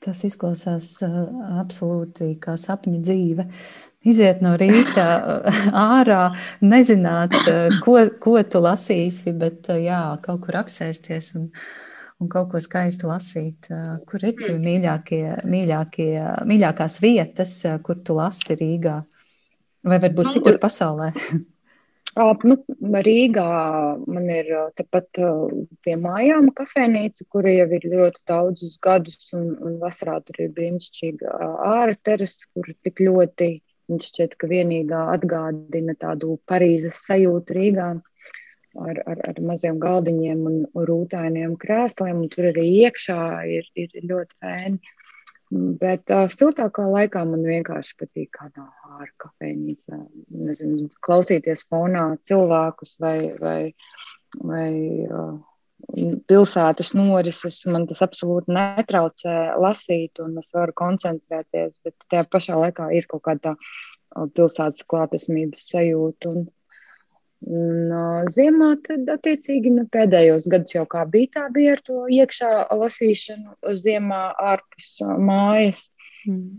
[0.04, 1.18] Tas izklausās uh,
[1.62, 3.48] absolūti kā sapņu dzīve.
[4.08, 5.60] Iziet no rīta uh,
[5.98, 6.22] ārā,
[6.62, 7.36] nezināt,
[7.84, 11.50] ko, ko tu lasīsi, bet jā, kaut kur apsēsties un,
[12.22, 13.72] un kaut ko skaistu lasīt.
[14.08, 16.12] Kur ir tie mīļākie, mīļākie,
[16.48, 19.02] mīļākās vietas, kur tu lasi Rīgā?
[19.88, 21.14] Vai varbūt citur pasaulē?
[22.18, 22.56] Nu,
[23.06, 23.50] Rīgā
[24.10, 24.48] man ir
[24.80, 25.20] tepat
[25.86, 31.38] pie mājām kafejnīca, kura jau ir ļoti daudzus gadus, un, un vasarā tur ir brīnišķīga
[31.68, 33.52] ārā terasa, kur tik ļoti,
[33.92, 40.60] viņš šķiet, ka vienīgā atgādina tādu Parīzes sajūtu Rīgā ar, ar, ar maziem galdiņiem un
[40.90, 43.22] rūtainiem krēsliem, un tur arī iekšā
[43.60, 44.97] ir, ir ļoti fēni.
[45.52, 50.00] Bet uh, siltākā laikā man vienkārši patīk kādā ārā kafejnīcā,
[50.36, 53.60] nezinu, klausīties fonā cilvēkus vai, vai,
[54.44, 54.72] vai
[55.08, 55.38] uh,
[56.28, 57.62] pilsētas norises.
[57.72, 63.24] Man tas absolūti netraucē lasīt, un es varu koncentrēties, bet tajā pašā laikā ir kaut
[63.30, 63.56] kāda
[64.36, 66.34] pilsētas klātesamības sajūta.
[66.34, 66.48] Un,
[67.46, 72.06] Un, uh, ziemā tad, attiecīgi, nu, pēdējos gados jau kā bija tā, bija ar to
[72.10, 74.22] iekšā lasīšanu ziemā
[74.54, 75.86] ārpus uh, mājas.
[76.26, 76.58] Mm.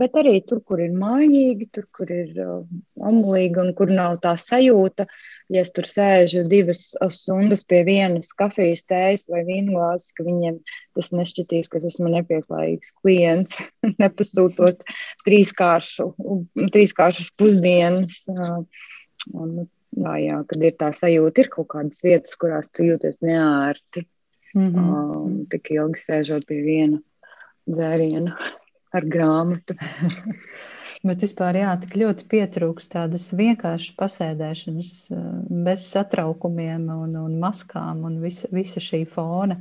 [0.00, 2.60] Bet arī tur, kur ir mājīgi, tur, kur ir uh,
[3.08, 5.06] omulīgi un kur nav tā sajūta,
[5.52, 6.82] ja es tur sēžu divas
[7.16, 10.60] stundas pie vienas kafijas tējas vai vīnglāzes, ka viņiem
[10.96, 13.56] tas nešķitīs, ka es esmu nepieklājīgs klients,
[14.02, 14.84] nepasūtot
[15.26, 16.10] trīskāršu,
[16.76, 18.22] trīskāršas pusdienas.
[18.32, 18.60] Uh,
[19.34, 24.06] un, jā, jā, kad ir tā sajūta, ir kaut kādas vietas, kurās tu jūties neērti.
[24.56, 24.92] Mm -hmm.
[24.92, 26.98] um, tik ilgi sēžot pie viena
[27.68, 28.36] dzēriena
[28.92, 29.76] ar grāmatu.
[31.06, 34.92] Bet vispār jā, tik ļoti pietrūkst tādas vienkāršas pasēdēšanas,
[35.66, 39.60] bez satraukumiem un, un maskām un visa, visa šī fona.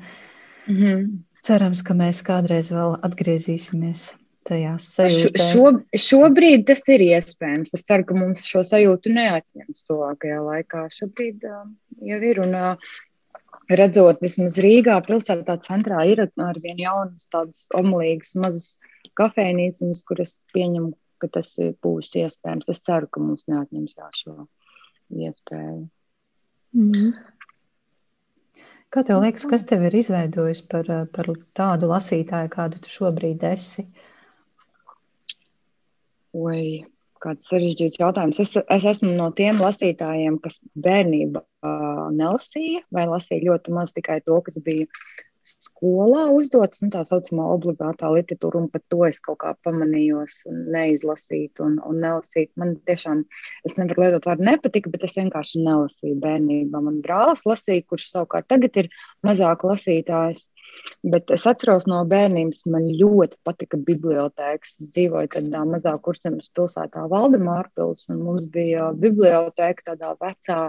[0.68, 1.10] Mm -hmm.
[1.42, 5.50] Cerams, ka mēs kādreiz vēl atgriezīsimies tajās sajūtās?
[5.52, 7.74] Šo, šobrīd tas ir iespējams.
[7.78, 10.86] Es ceru, ka mums šo sajūtu neatņems tuvākajā laikā.
[10.94, 11.66] Šobrīd uh,
[12.12, 12.42] jau ir.
[12.46, 12.96] Un, uh,
[13.72, 18.76] redzot, vismaz Rīgā, pilsētā centrā ir arvien jaunas, tādas omulīgas, mazas
[19.18, 21.54] kafejnīcas, kuras pieņemu, ka tas
[21.84, 22.70] būs iespējams.
[22.70, 24.36] Es ceru, ka mums neatņems jā, šo
[25.16, 25.86] iespēju.
[26.76, 27.14] Mm.
[28.94, 33.88] Kā tev liekas, kas tev ir izveidojis par, par tādu lasītāju, kādu tu šobrīd esi?
[33.88, 34.12] Uh,
[36.36, 36.84] Oi,
[37.24, 38.40] kāds sarežģīts jautājums.
[38.44, 44.20] Es, es esmu no tiem lasītājiem, kas bērnībā uh, nelasīja vai lasīja ļoti maz tikai
[44.26, 44.90] to, kas bija
[45.46, 50.42] skolā uzdots, nu, tā saucamā obligātā literatūra, un pat to es kaut kā pamanījos,
[50.74, 52.52] neizlasīt un, un nelasīt.
[52.60, 53.24] Man tiešām,
[53.68, 56.82] es nevaru lietot vārdu nepatika, bet es vienkārši nelasīju bērnībā.
[56.88, 58.92] Man brālis lasīja, kurš savukārt tagad ir
[59.26, 60.48] mazāk lasītājs.
[61.06, 64.80] Bet es atceros no bērnības, man ļoti patika bibliotēkas.
[64.82, 70.62] Es dzīvoju tādā mazā kurzemes pilsētā, Valdemārpils, un mums bija bibliotēka tādā vecā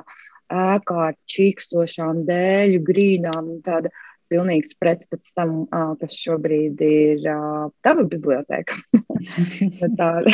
[0.52, 3.48] ēkā ar čīkstošām dēļu grīdām.
[3.66, 3.90] Tāda
[4.32, 5.64] pilnīgs pretstats tam,
[6.00, 7.24] kas šobrīd ir
[7.86, 8.78] tava biblioteka.
[10.00, 10.32] tāda,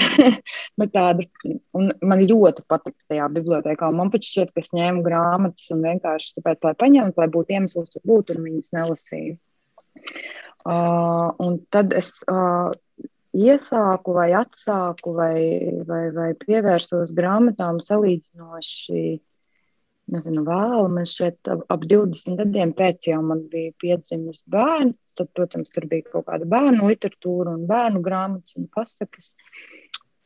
[0.80, 1.26] nu tāda,
[1.74, 3.90] man ļoti patīk tajā bibliotekā.
[3.94, 7.92] Man pat šķiet, ka es ņēmu grāmatas un vienkārši tāpēc, lai paņemtu, lai būtu iemesls,
[7.94, 9.36] tur būt, un viņas nelasīju.
[10.62, 12.70] Uh, un tad es uh,
[13.34, 15.36] iesāku vai atsāku vai,
[15.88, 19.02] vai, vai pievērsos grāmatām salīdzinoši
[20.14, 20.88] nezinu, vēlu.
[20.94, 25.14] Man šeit ap, ap 20 gadiem pēc jau man bija piedzimis bērns.
[25.18, 29.34] Tad, protams, tur bija kaut kāda bērnu literatūra un bērnu grāmatas un pasakas.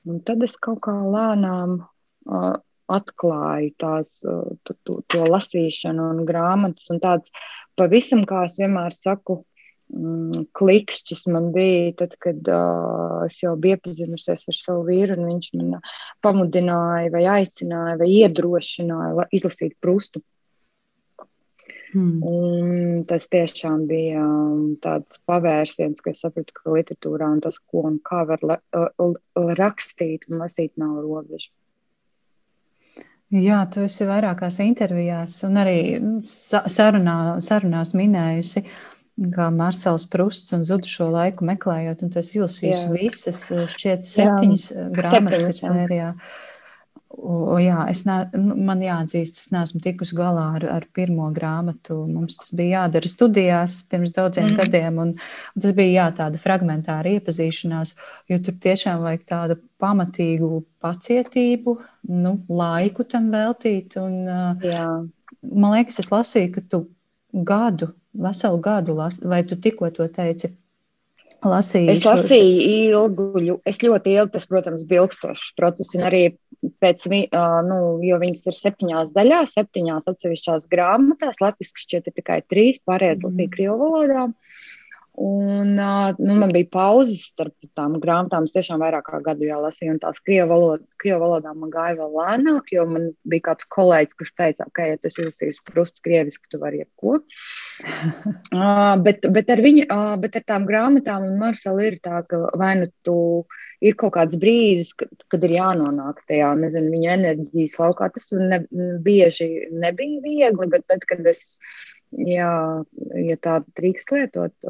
[0.07, 2.55] Un tad es kaut kā lēnām uh,
[2.93, 7.35] atklāju tās, uh, to, to, to lasīšanu un grāmatas un tāds
[7.79, 9.41] pavisam, kā es vienmēr saku,
[9.87, 15.51] klikšķis man bija tad, kad uh, es jau biju iepazinusies ar savu vīru, un viņš
[15.57, 15.77] man
[16.27, 20.23] pamudināja, vai aicināja, vai iedrošināja izlasīt prustu.
[21.93, 22.19] Hmm.
[22.27, 24.25] Un tas tiešām bija
[24.83, 28.43] tāds pavērsiens, ka es sapratu, ka literatūrā un tas, ko un kā var
[29.63, 31.53] rakstīt un lasīt, nav robežu.
[33.35, 35.79] Jā, tu esi vairākās intervijās un arī
[36.31, 38.63] sarunā, sarunās minējusi,
[39.17, 44.91] kā Marsels Prusts un zudušo laiku meklējot, un tu esi izlasījusi visas, šķiet, septiņas jā.
[44.97, 46.13] grāmatas sērijā.
[46.13, 46.43] Jā.
[47.17, 51.97] O, jā, es ne, nu, man jāatzīst, es neesmu tikusi galā ar, ar pirmo grāmatu.
[52.11, 54.57] Mums tas bija jādara studijās pirms daudziem mm.
[54.59, 57.95] gadiem, un, un tas bija jā, tāda fragmentāra iepazīšanās,
[58.29, 61.79] jo tur tiešām vajag tādu pamatīgu pacietību,
[62.13, 63.97] nu, laiku tam veltīt.
[64.03, 64.21] Un,
[64.67, 64.87] jā.
[65.41, 66.85] man liekas, es lasīju, ka tu
[67.33, 70.53] gadu, veselu gadu, las, vai tu tikko to teici?
[71.47, 76.23] Lasīju es lasīju ilgu, es ļoti ilgi, tas, protams, bija ilgstošs process, un arī
[76.83, 82.41] pēc, uh, nu, jo viņas ir septiņās daļās, septiņās atsevišķās grāmatās, latviski šķiet ir tikai
[82.49, 83.29] trīs, pārējās mm.
[83.29, 84.27] lasīju krievu valodā.
[85.17, 85.75] Un,
[86.19, 88.45] nu, man bija pauzes starp tām grāmatām.
[88.45, 91.97] Es tiešām vairāk kā gadu jau lasīju, un tās krievu valodā, krievu valodā man gāja
[92.03, 96.51] vēl lēnāk, jo man bija kāds kolēģis, kurš teica, ka, ja tu izlasīsi prustu krieviski,
[96.53, 97.17] tu vari jebko.
[98.61, 102.43] uh, bet, bet, ar viņu, uh, bet ar tām grāmatām un Marselu ir tā, ka
[102.61, 103.19] vai nu tu
[103.85, 108.13] ir kaut kāds brīdis, kad, kad ir jānonāk tajā, nezinu, viņa enerģijas laukā.
[108.13, 108.63] Tas ne,
[109.05, 111.57] bieži nebija viegli, bet tad, kad es
[112.25, 112.51] jā,
[113.27, 114.69] ja tā drīkst lietot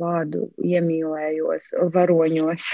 [0.00, 2.72] vārdu, iemīlējos varoņos.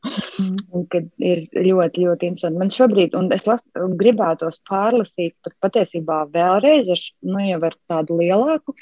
[0.00, 0.84] Mm.
[0.88, 2.60] Kad ir ļoti, ļoti interesanti.
[2.62, 3.60] Man šobrīd, un es las,
[4.00, 8.74] gribētos pārlasīt, pat patiesībā vēlreiz, ar, nu, jau ar tādu lielāku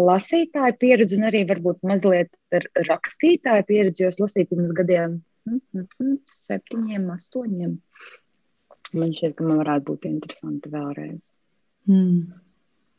[0.00, 5.18] lasītāju pieredzi, un arī varbūt mazliet ar rakstītāju pieredzi, jo es lasīju pirms gadiem,
[5.50, 7.76] mm, mm, septiņiem, astoņiem.
[8.96, 11.28] Man šķiet, ka man varētu būt interesanti vēlreiz.
[11.90, 12.32] Mm.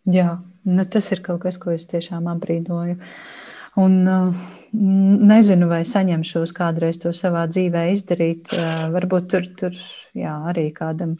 [0.10, 2.98] Jā, nu tas ir kaut kas, ko es tiešām apbrīnoju.
[3.82, 8.52] Un, uh, nezinu, vai saņemšos kādreiz to savā dzīvē izdarīt.
[8.94, 9.78] Varbūt tur, tur
[10.18, 11.18] jā, arī kādam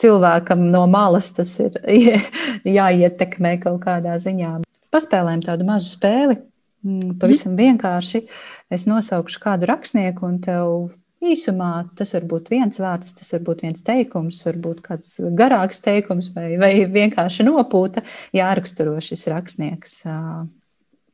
[0.00, 1.76] cilvēkam no malas tas ir
[2.78, 4.58] jāietekmē kaut kādā ziņā.
[4.90, 6.40] Paspēlējam tādu mazu spēli.
[6.80, 8.24] Mm, pavisam vienkārši
[8.72, 10.88] es nosaukšu kādu rakstnieku, un tev
[11.20, 16.30] īsumā tas var būt viens vārds, tas var būt viens teikums, varbūt kāds garāks teikums,
[16.34, 18.04] vai, vai vienkārši nopūta
[18.36, 20.00] jāraksturo šis rakstnieks.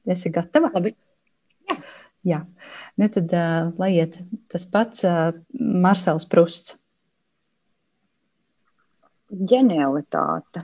[0.07, 0.71] Esi gatava?
[0.77, 0.95] Labi.
[1.67, 1.79] Jā.
[2.27, 2.41] Jā.
[2.99, 3.35] Nu, tad,
[3.79, 4.17] lai iet
[4.51, 5.05] tas pats
[5.55, 6.77] Marsels Prusts.
[9.27, 10.63] Ģenialitāte.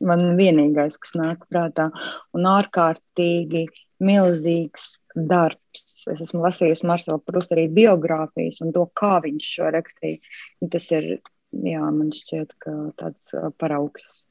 [0.00, 1.90] Man vienīgais, kas nāk prātā,
[2.32, 3.66] un ārkārtīgi
[4.00, 6.04] milzīgs darbs.
[6.10, 10.20] Es esmu lasījusi Marsela Prusta arī biogrāfijas un to, kā viņš šo rakstīja.
[10.60, 11.10] Un tas ir,
[11.66, 14.22] jā, man šķiet, ka tāds paraugs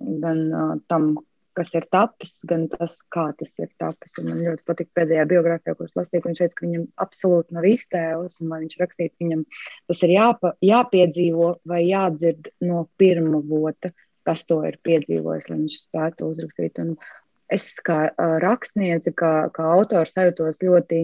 [0.00, 1.14] gan uh, tam,
[1.56, 4.16] kas ir tapis, gan tas, kā tas ir tapis.
[4.20, 7.68] Un man ļoti patīk pēdējā biogrāfijā, ko es lasīju, viņš teica, ka viņam absolūti nav
[7.70, 9.44] iztēles, un lai viņš rakstītu, viņam
[9.88, 13.92] tas ir jāpa, jāpiedzīvo vai jādzird no pirmā vota,
[14.26, 16.82] kas to ir piedzīvojis, lai viņš spētu uzrakstīt.
[16.82, 16.96] Un
[17.52, 17.98] es kā
[18.42, 21.00] rakstniece, kā, kā autors sajūtos ļoti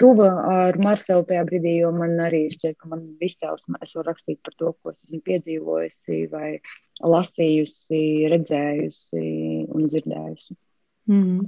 [0.00, 4.40] tuva ar Marselu tajā brīdī, jo man arī šķiet, ka man iztēles, es varu rakstīt
[4.44, 6.50] par to, ko es esmu piedzīvojusi vai
[6.98, 8.02] lasījusi,
[8.34, 9.24] redzējusi
[9.70, 10.58] un dzirdējusi.
[11.08, 11.46] Mm.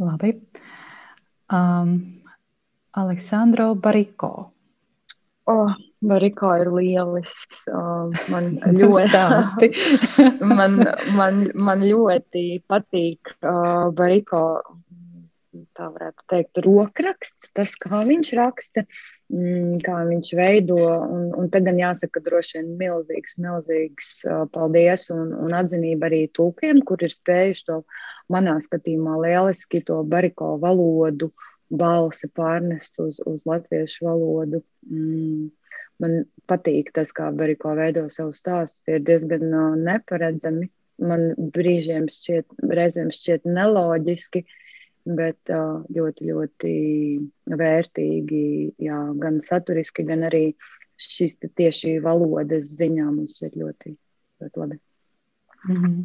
[0.00, 0.34] Labi.
[1.50, 2.22] Um,
[2.96, 4.32] Aleksandro Bariko.
[5.50, 7.66] Oh, Bariko ir lielisks.
[7.68, 9.72] Uh, man, ļoti,
[10.60, 10.78] man,
[11.16, 14.44] man, man ļoti patīk uh, Bariko
[15.76, 18.84] tā varētu teikt, rokraksts, tas, kā viņš raksta,
[19.32, 20.78] mm, kā viņš veido.
[20.78, 24.12] Un, un te gan jāsaka, droši vien milzīgs, milzīgs
[24.54, 27.80] paldies un, un atzinība arī tūkiem, kur ir spējuši to
[28.32, 31.32] manā skatījumā lieliski to bariko valodu,
[31.70, 34.62] balsi pārnest uz, uz latviešu valodu.
[34.90, 35.50] Mm.
[36.00, 38.84] Man patīk tas, kā Bariko veido savu stāstu.
[38.86, 40.70] Tie ir diezgan uh, neparedzami.
[41.00, 44.56] Man brīžiem šķiet, reizēm šķiet neloģiski, uh,
[45.04, 45.52] bet
[45.94, 46.72] ļoti, ļoti
[47.60, 48.44] vērtīgi,
[48.84, 50.44] jā, gan saturiski, gan arī
[51.00, 53.94] šis tieši valodas ziņā mums ir ļoti,
[54.42, 54.80] ļoti labi.
[55.68, 56.02] Mm -hmm.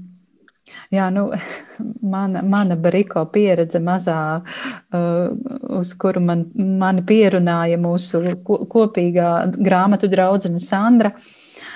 [0.93, 1.28] Jā, nu,
[2.15, 10.62] mana, mana bariko pieredze mazā, uh, uz kuru man, mani pierunāja mūsu kopīgā grāmatu draudzene
[10.63, 11.15] Sandra.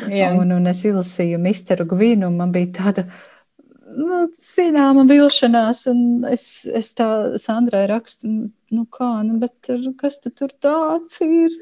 [0.07, 0.31] Jā.
[0.37, 3.09] Un, un es izlasīju Misteru Gvinu, un man bija tāda
[3.97, 7.07] nu, zināma vilšanās, un es, es tā
[7.41, 8.29] Sandrai rakstu,
[8.75, 11.55] nu kā, nu, bet kas tu tur tāds ir?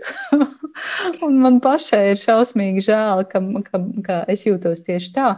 [1.26, 5.32] un man pašai ir šausmīgi žēl, ka, ka, ka es jūtos tieši tā.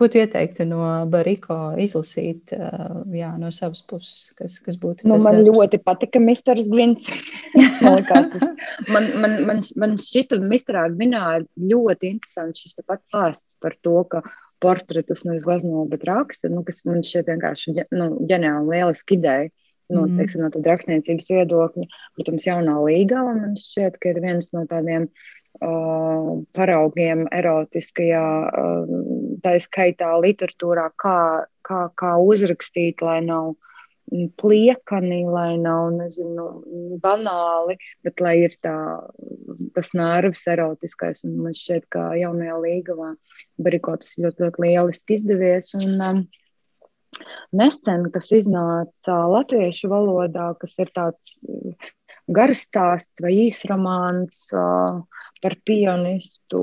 [0.00, 0.80] Ko tu ieteiktu no
[1.12, 5.50] Bariko izlasīt jā, no savas puses, kas, kas būtu nu, man darbs?
[5.50, 7.04] ļoti patika Misters Gvins.
[8.94, 14.22] man, man, man, man, šķita Misterā Gvinā ļoti interesants šis pats sāsts par to, ka
[14.64, 19.50] portretus nevis glazno, bet raksta, nu, kas man šķiet vienkārši nu, ģeniāli lieliski ideja.
[19.90, 20.20] Nu, mm.
[20.20, 21.84] teiksim, no tāda rakstniecības viedokļa,
[22.14, 23.24] protams, jaunā līgā.
[23.26, 28.92] Man šķiet, ka ir viens no tādiem uh, paraugiem erotiskajā, uh,
[29.44, 31.18] tā skaitā literatūrā, kā,
[31.66, 33.70] kā, kā uzrakstīt, lai nav uh,
[34.10, 36.46] pliekani, lai nav, nezinu,
[37.02, 38.74] banāli, bet lai ir tā,
[39.76, 41.22] tas nervs erotiskais.
[41.26, 43.12] Un man šķiet, ka jaunajā līgavā
[43.62, 45.70] Barikotas ļoti, ļoti lieliski izdevies.
[45.78, 46.24] Un, um,
[47.54, 51.36] nesen, kas iznāca latviešu valodā, kas ir tāds
[52.32, 55.02] gars stāsts vai īsromāns uh,
[55.42, 56.62] par pianistu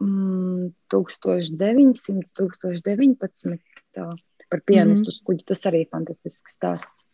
[0.00, 3.58] mm, 1900, 2019.
[3.96, 4.12] Tā
[4.50, 5.20] par pianistu mm -hmm.
[5.20, 5.44] skuģi.
[5.46, 7.04] Tas arī ir fantastisks stāsts.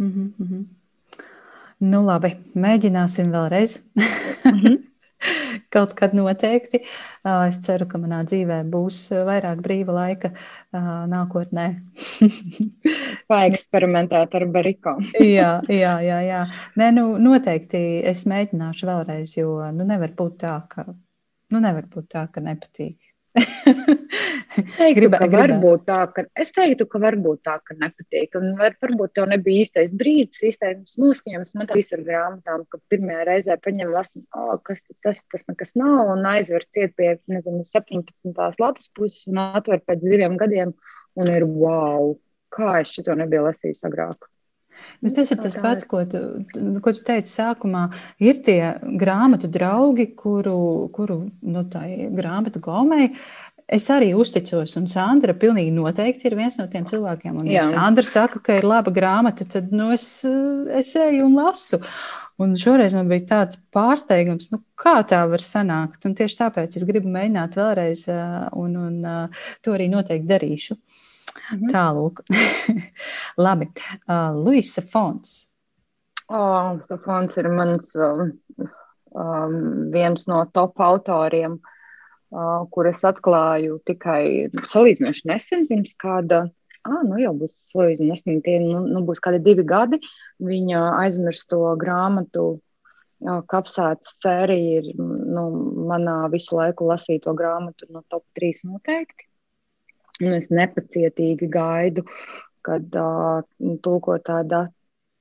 [0.00, 0.64] Mm -hmm.
[1.80, 3.80] Nu, labi, mēģināsim vēlreiz.
[4.44, 4.78] mm -hmm.
[5.74, 6.82] Kaut kad noteikti.
[7.24, 10.32] Es ceru, ka manā dzīvē būs vairāk brīva laika
[11.10, 11.66] nākotnē.
[13.30, 14.96] Paeksperimentēt ar bariko.
[15.38, 16.42] jā, jā, jā, jā.
[16.80, 22.12] Nē, nu, noteikti es mēģināšu vēlreiz, jo nu, nevar būt tā, ka, nu, nevar būt
[22.16, 23.09] tā, ka nepatīk
[24.78, 28.34] teiktu, Griba, ka varbūt tā, ka, es teiktu, ka varbūt tā, ka nepatīk.
[28.40, 31.54] Un var, varbūt tev nebija īstais brīdis, īstais noskaņojums.
[31.58, 36.10] Man tas ar grāmatām, ka pirmajā reizē paņem lasīt, oh, kas tas, tas nekas nav,
[36.16, 38.34] un aizver ciet pie, nezinu, 17.
[38.34, 40.74] lapas puses un atver pēc diviem gadiem,
[41.20, 42.16] un ir wow,
[42.54, 44.30] kā es šito nebiju lasījis agrāk.
[45.00, 46.20] Bet tas ir tas pats, ko tu,
[46.84, 47.86] ko tu teici sākumā.
[48.20, 51.64] Ir tie grāmatu draugi, kuru, kuru nu,
[52.16, 53.12] grāmatu gaumei
[53.70, 54.74] es arī uzticos.
[54.78, 57.42] Un Sandra pilnīgi noteikti ir viens no tiem cilvēkiem.
[57.42, 60.08] Un, ja Sandra saka, ka ir laba grāmata, tad nu, es,
[60.76, 61.80] es eju un lasu.
[62.40, 66.00] Un šoreiz man bija tāds pārsteigums, nu, kā tā var sanākt.
[66.08, 68.06] Un tieši tāpēc es gribu mēģināt vēlreiz,
[68.56, 69.28] un, un
[69.64, 70.78] to arī noteikti darīšu.
[71.36, 71.70] Mhm.
[71.72, 72.22] Tālūk.
[73.44, 73.70] Labi.
[74.06, 75.50] Uh, Luisa Fons.
[76.30, 78.30] Oh, Fons ir mans um,
[79.18, 79.56] um,
[79.90, 81.58] viens no top autoriem,
[82.30, 86.44] uh, kur es atklāju tikai salīdzinoši nesen, pirms kāda.
[86.86, 89.98] Ah, nu jau būs salīdzinoši tie nu, nu būs kādi divi gadi.
[90.40, 92.60] Viņa aizmirsto grāmatu
[93.20, 95.42] kapsētas sērija ir nu,
[95.90, 99.29] manā visu laiku lasīto grāmatu no top 3 noteikti.
[100.20, 102.04] Un es nepacietīgi gaidu,
[102.66, 103.40] kad uh,
[103.84, 104.66] tulkotāja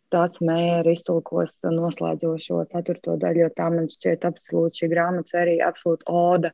[0.10, 6.08] tāds mēra iztulkos noslēdzošo ceturto daļu, jo tā man šķiet absolūti šī grāmata arī absolūti
[6.10, 6.52] oda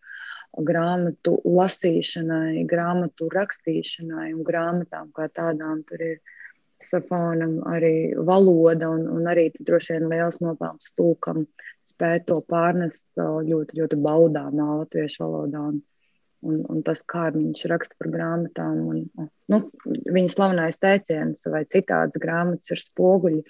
[0.70, 5.84] grāmatu lasīšanai, grāmatu rakstīšanai un grāmatām kā tādām.
[5.88, 6.20] Tur ir
[6.84, 11.46] safonam arī valoda un, un arī droši vien liels nopelns tulkam
[11.86, 15.68] spēt to pārnest ļoti, ļoti baudāmā latviešu valodā.
[15.72, 15.82] Un,
[16.46, 18.82] un, un tas, kā viņš raksta par grāmatām.
[18.92, 23.42] Un, nu, viņa slavenais teiciens vai citādas grāmatas ir spoguļi.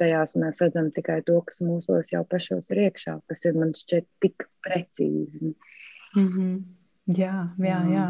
[0.00, 4.08] Tajās mēs redzam tikai to, kas mūsos jau pašos ir iekšā, kas ir man šķiet
[4.24, 5.54] tik precīzi.
[6.14, 6.56] Mm -hmm.
[7.14, 8.06] Jā, jā, jā.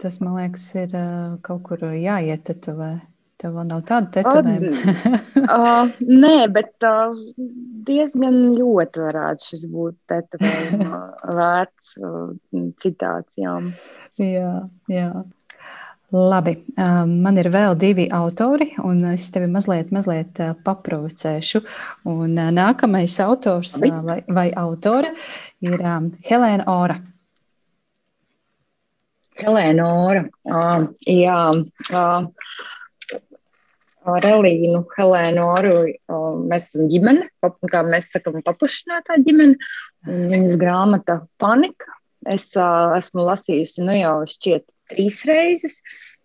[0.00, 2.92] Tas man liekas, ir uh, kaut kur jāietetuvē.
[3.40, 4.94] Tev vēl nav tāda tetovējuma?
[5.56, 7.16] uh, nē, bet uh,
[7.88, 11.02] diezgan ļoti varētu šis būt tetovējuma
[11.38, 12.32] vērts uh,
[12.84, 13.70] citācijām.
[14.20, 14.54] Jā,
[14.92, 15.10] jā.
[16.10, 21.60] Labi, man ir vēl divi autori, un es tevi mazliet, mazliet paprovocēšu.
[22.10, 25.12] Un nākamais autors vai, vai autore
[25.62, 25.78] ir
[26.26, 26.98] Helēna Ora.
[29.40, 30.26] Helēna Ora.
[30.50, 31.38] Uh, jā,
[31.94, 32.26] uh,
[34.16, 35.74] ar Elīnu, Helēnu Oru.
[36.50, 37.28] Mēs esam ģimene,
[37.70, 39.56] kā mēs sakam, paplašinātā ģimene.
[40.06, 41.96] Viņas grāmata Panika.
[42.28, 45.78] Es uh, esmu lasījusi nu jau šķiet trīs reizes.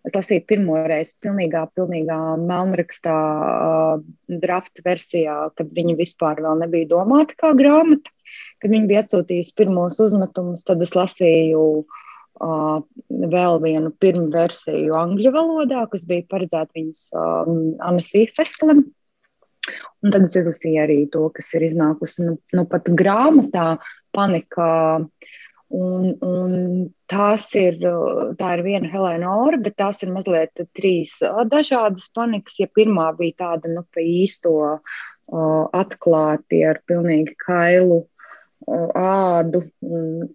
[0.06, 7.38] Es lasīju pirmo reizi pilnīgā, pilnīgā melnrakstā uh, drafta versijā, kad viņa vispār nebija domāta
[7.40, 8.12] kā grāmata.
[8.60, 12.04] Kad viņa bija atsūtījusi pirmos uzmetumus, tad es lasīju uh,
[12.42, 12.82] uh,
[13.32, 18.84] vēl vienu pirmu versiju angļu valodā, kas bija paredzēta viņas um, Anasī festivalam.
[20.04, 23.76] Un tad es izlasīju arī to, kas ir iznākusi nu, nu pat grāmatā,
[24.14, 24.76] panikā.
[25.76, 26.52] Un, un
[27.10, 27.80] tās ir,
[28.38, 31.16] tā ir viena Helēna Ora, bet tās ir mazliet trīs
[31.50, 32.60] dažādas panikas.
[32.62, 35.00] Ja pirmā bija tāda, nu, pa īsto uh,
[35.74, 38.04] atklāti ar pilnīgi kailu
[38.66, 39.60] ādu,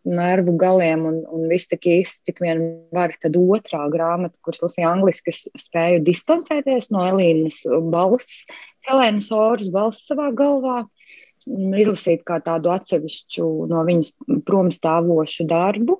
[0.05, 2.61] nervu galiem un, un viss tik īsti, cik vien
[2.95, 3.13] var.
[3.21, 8.45] Tad otrā grāmata, kuras lasīju angliski, spēju distancēties no Elīnas balss,
[8.87, 10.85] Helēnas Oras balss savā galvā,
[11.47, 14.13] izlasīt kā tādu atsevišķu no viņas
[14.45, 15.99] prom stāvošu darbu.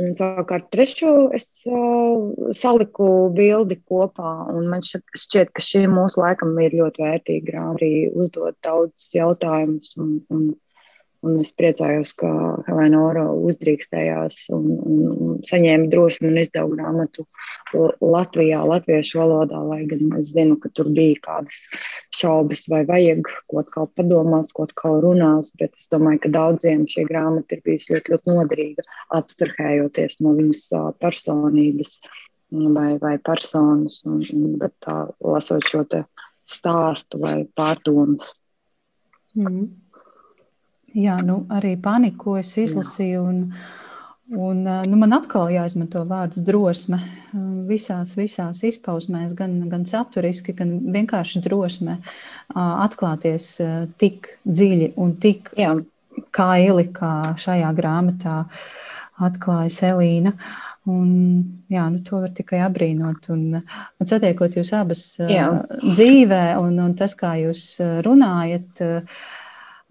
[0.00, 4.30] Un savukārt trešo es uh, saliku bildi kopā,
[4.72, 10.46] man šķiet, ka šī mūsu laikam ir ļoti vērtīga arī uzdot daudz jautājumus un, un
[11.22, 12.28] Un es priecājos, ka
[12.66, 17.26] Helēna Oro uzdrīkstējās un, un, un saņēma drosmi un izdeva grāmatu
[18.02, 21.60] Latvijā, latviešu valodā, lai gan es zinu, ka tur bija kādas
[22.18, 27.06] šaubas, vai vajag kaut kā padomās, kaut kā runās, bet es domāju, ka daudziem šī
[27.06, 28.86] grāmata ir bijusi ļoti, ļoti noderīga,
[29.20, 30.66] abstrahējoties no viņas
[30.98, 32.00] personības
[32.50, 35.86] vai, vai personas, un, un, bet tā lasot šo
[36.50, 38.34] stāstu vai pārdomas.
[39.38, 39.70] Mm.
[40.98, 43.22] Jā, nu, arī paniku es izlasīju.
[43.24, 43.38] Un,
[44.36, 47.00] un, nu, man atkal jāizmanto vārds drosme
[47.68, 51.98] visās, visās izpausmēs, gan, gan saturiski, gan vienkārši drosme
[52.52, 53.54] atklāties
[54.00, 55.72] tik dziļi un tik Jā.
[56.34, 58.42] kaili, kā šajā grāmatā
[59.22, 60.36] atklājas Elīna.
[60.90, 61.10] Un,
[61.70, 63.28] jā, nu, to var tikai apbrīnot.
[63.30, 65.46] Un, un satiekot jūs abas jā.
[65.78, 69.22] dzīvē, un, un tas, kā jūs runājat, uh,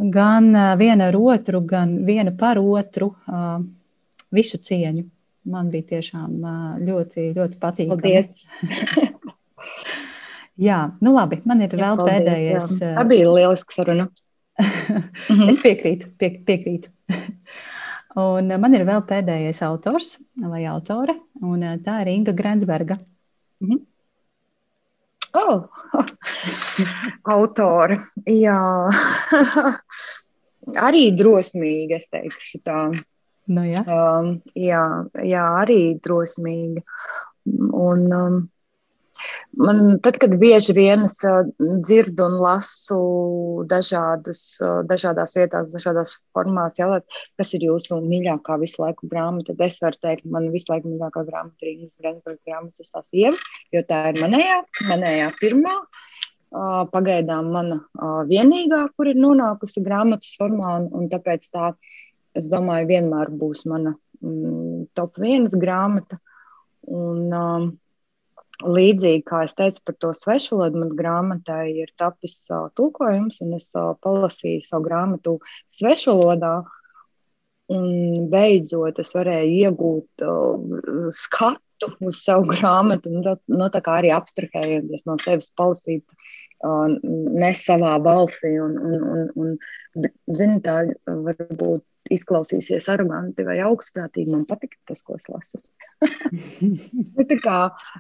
[0.10, 3.16] gan viena ar otru, gan viena par otru.
[4.32, 5.04] visu cieņu.
[5.52, 6.44] Man bija tiešām
[6.86, 7.98] ļoti, ļoti patīkami.
[7.98, 8.46] Paldies!
[10.68, 12.70] jā, nu labi, man ir jā, vēl paldies, pēdējais.
[12.84, 12.92] Jā.
[13.00, 14.08] Tā bija lieliska saruna.
[15.52, 16.92] es piekrītu, pie, piekrītu.
[18.28, 23.00] un man ir vēl pēdējais autors vai autore, un tā ir Inga Grensberga.
[23.62, 23.86] Mm -hmm.
[25.38, 25.68] Oh,
[27.36, 27.98] autori.
[28.28, 28.60] Jā,
[30.88, 32.84] arī drosmīgi, es teikšu tā.
[33.52, 33.84] Nu, jā.
[33.88, 34.84] Um, jā,
[35.26, 36.84] jā, arī drosmīgi.
[37.52, 38.42] Un, um,
[39.60, 41.18] Man, tad, kad bieži vien es
[41.60, 43.00] dzirdu un lasu
[43.70, 44.42] dažādus,
[44.88, 50.00] dažādās vietās, dažādās formās, jautāt, kas ir jūsu mīļākā visu laiku grāmata, tad es varu
[50.06, 53.36] teikt, man visu laiku mīļākā grāmata ir Ingas Grensberga grāmatas tās ieva,
[53.76, 54.62] jo tā ir manējā,
[54.92, 55.76] manējā pirmā.
[56.92, 57.78] Pagaidām mana
[58.28, 61.70] vienīgā, kur ir nonākusi grāmatas formā, un, un tāpēc tā,
[62.36, 66.20] es domāju, vienmēr būs mana mm, top vienas grāmata.
[66.92, 67.70] Un, uh,
[68.62, 73.56] Līdzīgi kā es teicu par to svešu valodu, man grāmatai ir tapis uh, tulkojums, un
[73.58, 75.40] es uh, palasīju savu grāmatu
[75.74, 76.62] svešu valodā.
[77.72, 83.80] Un beidzot, es varēju iegūt uh, skatu uz savu grāmatu, un tā, no nu, tā
[83.86, 86.04] kā arī abstrahējoties no sevis, palasīt
[86.66, 88.58] uh, ne savā balsī.
[88.62, 89.56] Un, un, un,
[89.96, 91.86] un, zini, tā varbūt
[92.16, 94.32] izklausīsies aroganti vai augstprātīgi.
[94.34, 95.62] Man patika tas, ko es lasu.
[97.12, 97.58] Nu, tā kā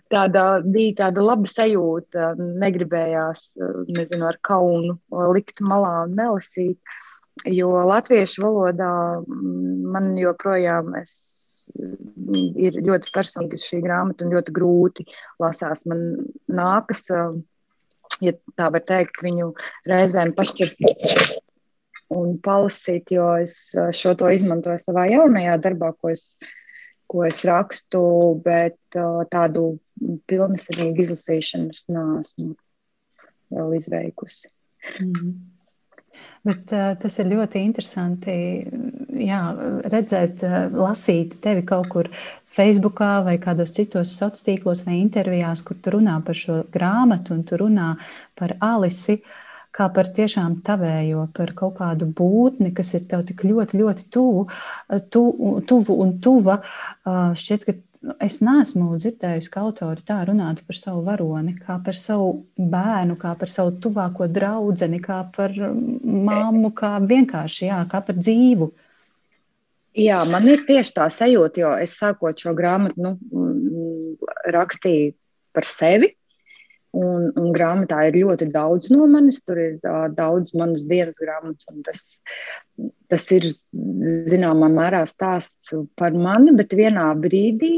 [0.09, 3.43] tāda bija tāda laba sajūta, negribējās,
[3.91, 4.95] nezinu, ar kaunu
[5.35, 6.79] likt malā un nelasīt,
[7.49, 8.93] jo latviešu valodā
[9.27, 11.13] man joprojām es
[12.59, 15.05] ir ļoti personīga šī grāmata un ļoti grūti
[15.41, 15.85] lasās.
[15.89, 16.03] Man
[16.51, 17.05] nākas,
[18.23, 19.51] ja tā var teikt, viņu
[19.89, 20.81] reizēm pašķirst
[22.11, 26.35] un palasīt, jo es eh, šo to izmantoju savā jaunajā darbā, ko es,
[27.11, 28.01] ko es rakstu,
[28.43, 29.75] bet uh, tādu
[30.31, 32.53] pilnīgi izlasīšanu es neesmu
[33.51, 34.47] vēl izveikusi.
[35.01, 35.33] Mm -hmm.
[36.47, 38.37] Bet, uh, tas ir ļoti interesanti
[39.27, 39.41] jā,
[39.91, 42.09] redzēt, uh, lasīt tevi kaut kur
[42.47, 47.43] Facebook vai kādos citos sociālos tīklos vai intervijās, kur tu runā par šo grāmatu un
[47.43, 47.95] tu runā
[48.35, 49.13] par Alisi.
[49.13, 54.09] Uh, kā par tiešām tavējo, par kaut kādu būtni, kas ir tev tik ļoti, ļoti
[54.11, 54.43] tuvu,
[55.13, 55.23] tu,
[55.67, 56.59] tuvu un tuva.
[57.07, 57.75] Šķiet, ka
[58.07, 63.17] nu, es neesmu dzirdējusi, ka autori tā runātu par savu varoni, kā par savu bērnu,
[63.21, 68.71] kā par savu tuvāko draugu, kā par māmu, kā vienkārši jā, kā par dzīvu.
[69.99, 73.17] Jā, man ir tieši tā sajūta, jo es sākot šo grāmatu, nu,
[74.55, 75.11] rakstīju
[75.51, 76.13] par sevi,
[76.91, 81.69] Un, un grāmatā ir ļoti daudz no manis, tur ir uh, daudz manas dienas grāmatas,
[81.71, 82.01] un tas,
[83.07, 87.71] tas ir zināmā mērā stāsts par mani, bet vienā brīdī,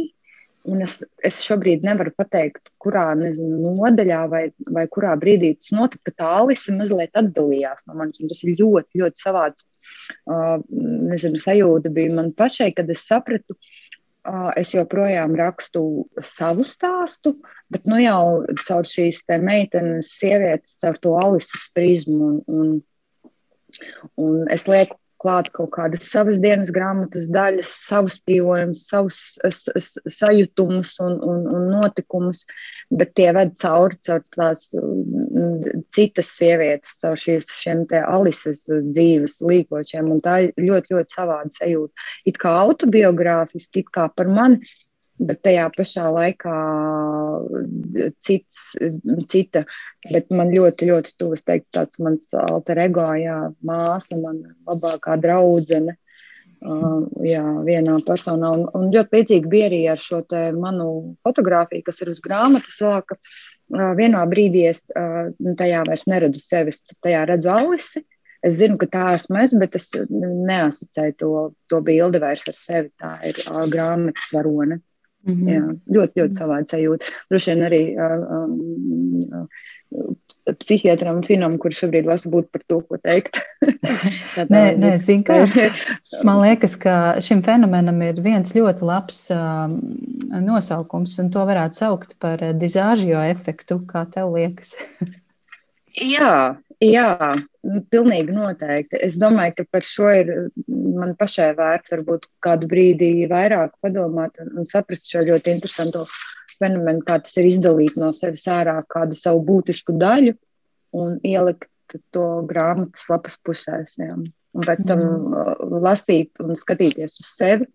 [0.66, 4.44] un es, es šobrīd nevaru pateikt, kurā nezinu, nodaļā vai,
[4.74, 9.04] vai kurā brīdī tas notika, ka tā Alise mazliet atdalījās no manis, tas ir ļoti,
[9.04, 9.70] ļoti savāds.
[10.26, 10.58] Uh,
[11.12, 13.83] nezinu, sajūta bija man pašai, kad es sapratu, uh,
[14.56, 15.84] es joprojām rakstu
[16.24, 17.36] savu stāstu,
[17.72, 22.44] bet nu jau caur šīs meitenes, sievietes, caur to Alises prizmu.
[22.48, 22.82] Un, un,
[24.18, 29.20] un es lieku klāt kaut kādas savas dienas grāmatas daļas, savus dzīvojumus, savus
[30.12, 32.44] sajutumus un, un, un notikumus,
[32.92, 39.40] bet tie ved cauri caur tās mm, citas sievietes, caur šīs, šiem te Alises dzīves
[39.44, 42.08] līkočiem, un tā ir ļoti, ļoti savāda sajūta.
[42.30, 44.62] It kā autobiogrāfiski, it kā par mani,
[45.20, 46.56] bet tajā pašā laikā
[48.26, 48.62] cits,
[49.30, 49.64] cita,
[50.10, 55.98] bet man ļoti, ļoti tuvs teikt, tāds mans alter ego, jā, māsa, man labākā draudzene.
[56.64, 58.54] Uh, jā, vienā personā.
[58.56, 60.22] Un, un ļoti līdzīgi bija arī ar šo
[60.56, 63.18] manu fotografiju, kas ir uz grāmatas vāka.
[63.68, 65.28] Uh, vienā brīdī es uh,
[65.60, 66.72] tajā vairs neredzu sevi,
[67.04, 68.06] tajā redzu Alisi.
[68.44, 71.34] Es zinu, ka tā esmu es, bet es neasociēju to,
[71.72, 72.90] to bildi vairs ar sevi.
[73.00, 74.80] Tā ir grāmatas varone.
[75.24, 75.50] Mm -hmm.
[75.54, 75.64] Jā,
[75.96, 77.12] ļoti, ļoti savādi sajūta.
[77.32, 79.48] Droši vien arī um,
[80.60, 83.40] psihiatram Finam, kurš šobrīd lasa būt par to, ko teikt.
[84.54, 85.70] nē, nē zinu, kā.
[86.28, 89.80] Man liekas, ka šim fenomenam ir viens ļoti labs um,
[90.44, 94.76] nosaukums, un to varētu saukt par dizāžio efektu, kā tev liekas.
[96.16, 97.34] Jā, Jā,
[97.94, 99.00] pilnīgi noteikti.
[99.06, 100.32] Es domāju, ka par šo ir
[100.68, 106.06] man pašai vērts varbūt kādu brīdi vairāk padomāt un, un saprast šo ļoti interesanto
[106.60, 110.36] fenomenu, kā tas ir izdalīt no sevis ārā kādu savu būtisku daļu
[111.00, 111.70] un ielikt
[112.16, 113.98] to grāmatas lapas pusēs.
[114.02, 114.18] Jā.
[114.54, 115.80] Un pēc tam mm.
[115.84, 117.70] lasīt un skatīties uz sevi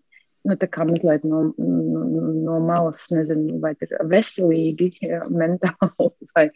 [0.49, 6.47] nu, tā kā mazliet no, no, malas, nezinu, vai ir veselīgi, jā, mentāli vai,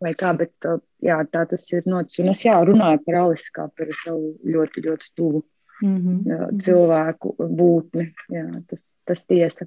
[0.00, 0.68] vai kā, bet
[1.04, 2.22] jā, tā tas ir noticis.
[2.24, 5.42] Un es jā, runāju par Alisi kā par savu ļoti, ļoti tuvu
[5.82, 6.62] mm -hmm.
[6.64, 8.10] cilvēku būtni.
[8.28, 9.66] Jā, tas, tas tiesa.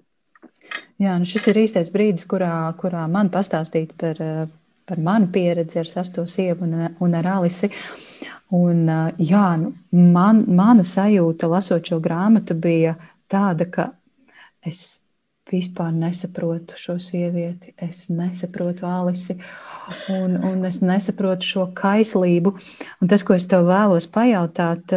[0.99, 4.17] Jā, nu šis ir īstais brīdis, kurā, kurā man pastāstīt par,
[4.85, 7.69] par manu pieredzi ar sasto sievu un, un ar Alisi.
[8.53, 8.85] Un,
[9.17, 12.95] jā, nu, man, mana sajūta, lasot šo grāmatu, bija
[13.27, 13.91] tāda, ka
[14.61, 15.02] es
[15.51, 19.35] vispār nesaprotu šo sievieti, es nesaprotu Alisi,
[20.13, 22.53] un, un es nesaprotu šo kaislību.
[23.03, 24.95] Un tas, ko es tev vēlos pajautāt,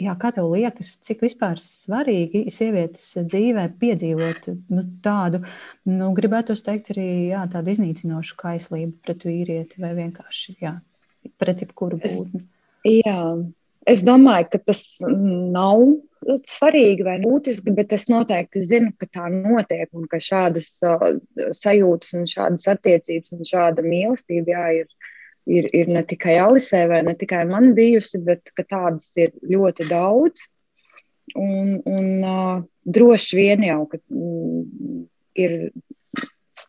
[0.00, 5.44] jā, kā tev liekas, cik vispār svarīgi sievietes dzīvē piedzīvot nu, tādu,
[5.90, 10.76] nu, gribētu teikt, arī jā, tādu iznīcinošu kaislību pret vīrieti vai vienkārši jā,
[11.38, 12.42] pret jebkuru būtni?
[12.86, 13.20] Jā,
[13.86, 15.82] es domāju, ka tas nav
[16.48, 21.18] svarīgi vai būtiski, bet es noteikti zinu, ka tā notiek un ka šādas uh,
[21.54, 25.12] sajūtas un šādas attiecības un šāda mīlestība jā, ir,
[25.46, 29.88] ir, ir ne tikai Alisē vai ne tikai man bijusi, bet ka tādas ir ļoti
[29.90, 30.48] daudz.
[31.36, 35.06] Un, un uh, droši vien jau, ka mm,
[35.42, 35.56] ir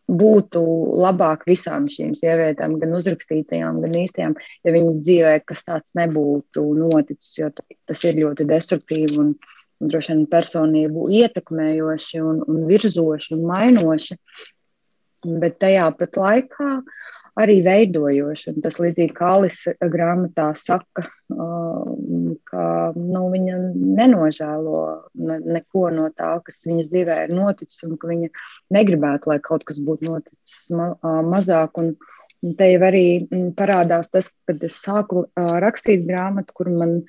[0.07, 0.61] būtu
[1.03, 7.33] labāk visām šīm sievietēm, gan uzrakstītajām, gan īstajām, ja viņu dzīvē kas tāds nebūtu noticis,
[7.37, 9.33] jo tas ir ļoti destruktīvi un,
[9.81, 14.19] un droši vien personību ietekmējoši un, un virzoši un mainoši.
[15.27, 16.71] Bet tajā pat laikā
[17.37, 18.51] arī veidojoši.
[18.53, 21.05] Un tas līdzīgi kā Alisa grāmatā saka,
[22.47, 22.65] ka
[22.95, 23.57] nu, viņa
[23.99, 24.81] nenožēlo
[25.29, 28.29] ne, neko no tā, kas viņas dzīvē ir noticis, un ka viņa
[28.77, 30.91] negribētu, lai kaut kas būtu noticis ma
[31.27, 31.79] mazāk.
[31.81, 31.95] Un,
[32.45, 33.07] un te jau arī
[33.59, 37.01] parādās tas, kad es sāku rakstīt grāmatu, kur man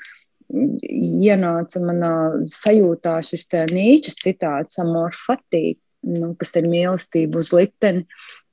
[0.48, 2.14] ienāca manā
[2.48, 5.76] sajūtā šis Nīčes citāts, amor fatī,
[6.08, 8.06] nu, kas ir mīlestība uz likteni,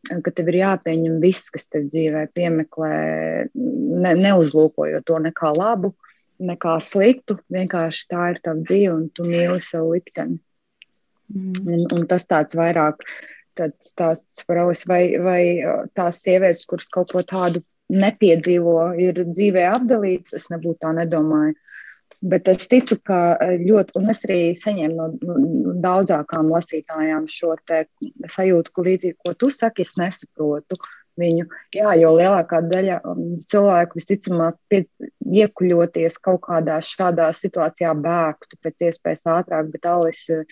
[0.06, 2.96] ka tev ir jāpieņem viss, kas tev dzīvē piemeklē,
[3.54, 5.94] ne, neuzlūkojot to nekā labu,
[6.40, 7.40] nekā sliktu.
[7.54, 10.40] Vienkārši tā ir tava dzīve, un tu mīli savu likteni.
[11.34, 11.54] Mm.
[11.66, 13.02] Un, un tas tāds vairāk
[13.56, 15.42] tāds stāsts par ausis, vai, vai
[15.98, 21.56] tās sievietes, kuras kaut ko tādu nepiedzīvo, ir dzīvē apdalītas, es nebūtu tā nedomāju.
[22.26, 25.36] Bet es ticu, ka eh, ļoti, un es arī saņēmu no,
[25.84, 27.54] daudzākām lasītājām šo
[28.34, 30.80] sajūtu, ka līdzīgi, ko tu saki, es nesaprotu
[31.22, 31.46] viņu.
[31.76, 34.58] Jā, jo lielākā daļa um, cilvēku visticamāk
[35.44, 40.44] iekuļoties kaut kādā šādā situācijā bēgtu pēc iespējas ātrāk, bet Alis eh,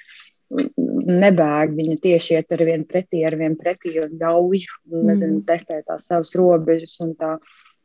[0.53, 5.45] nebēg, viņa tieši iet ar vienu pretī, ar vienu pretī un ļauj, nezinu, mm.
[5.49, 7.37] testēt tās savas robežas un tā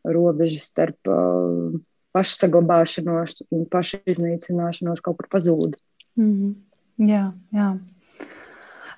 [0.05, 1.73] robežas starp uh,
[2.17, 5.77] pašsaglabāšanos un pašiznīcināšanos kaut kur pazūd.
[6.19, 6.55] Mm -hmm.
[7.09, 7.79] Jā, jā.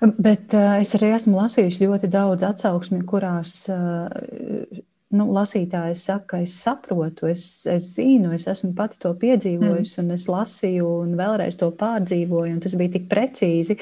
[0.01, 4.79] Bet uh, es arī esmu lasījusi ļoti daudz atsauksmi, kurās uh,
[5.15, 10.05] nu, lasītāji saka, ka es saprotu, es, es zinu, es esmu pati to piedzīvojusi, mm.
[10.05, 13.77] un es lasīju, un vēlreiz to pārdzīvoju, un tas bija tik precīzi.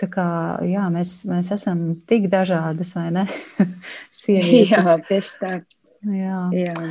[0.00, 0.26] Tā kā
[0.68, 3.26] jā, mēs, mēs esam tik dažādas, vai ne?
[4.22, 4.86] Sievietes.
[4.86, 5.54] Jā, tieši tā.
[6.04, 6.40] Jā.
[6.52, 6.88] jā.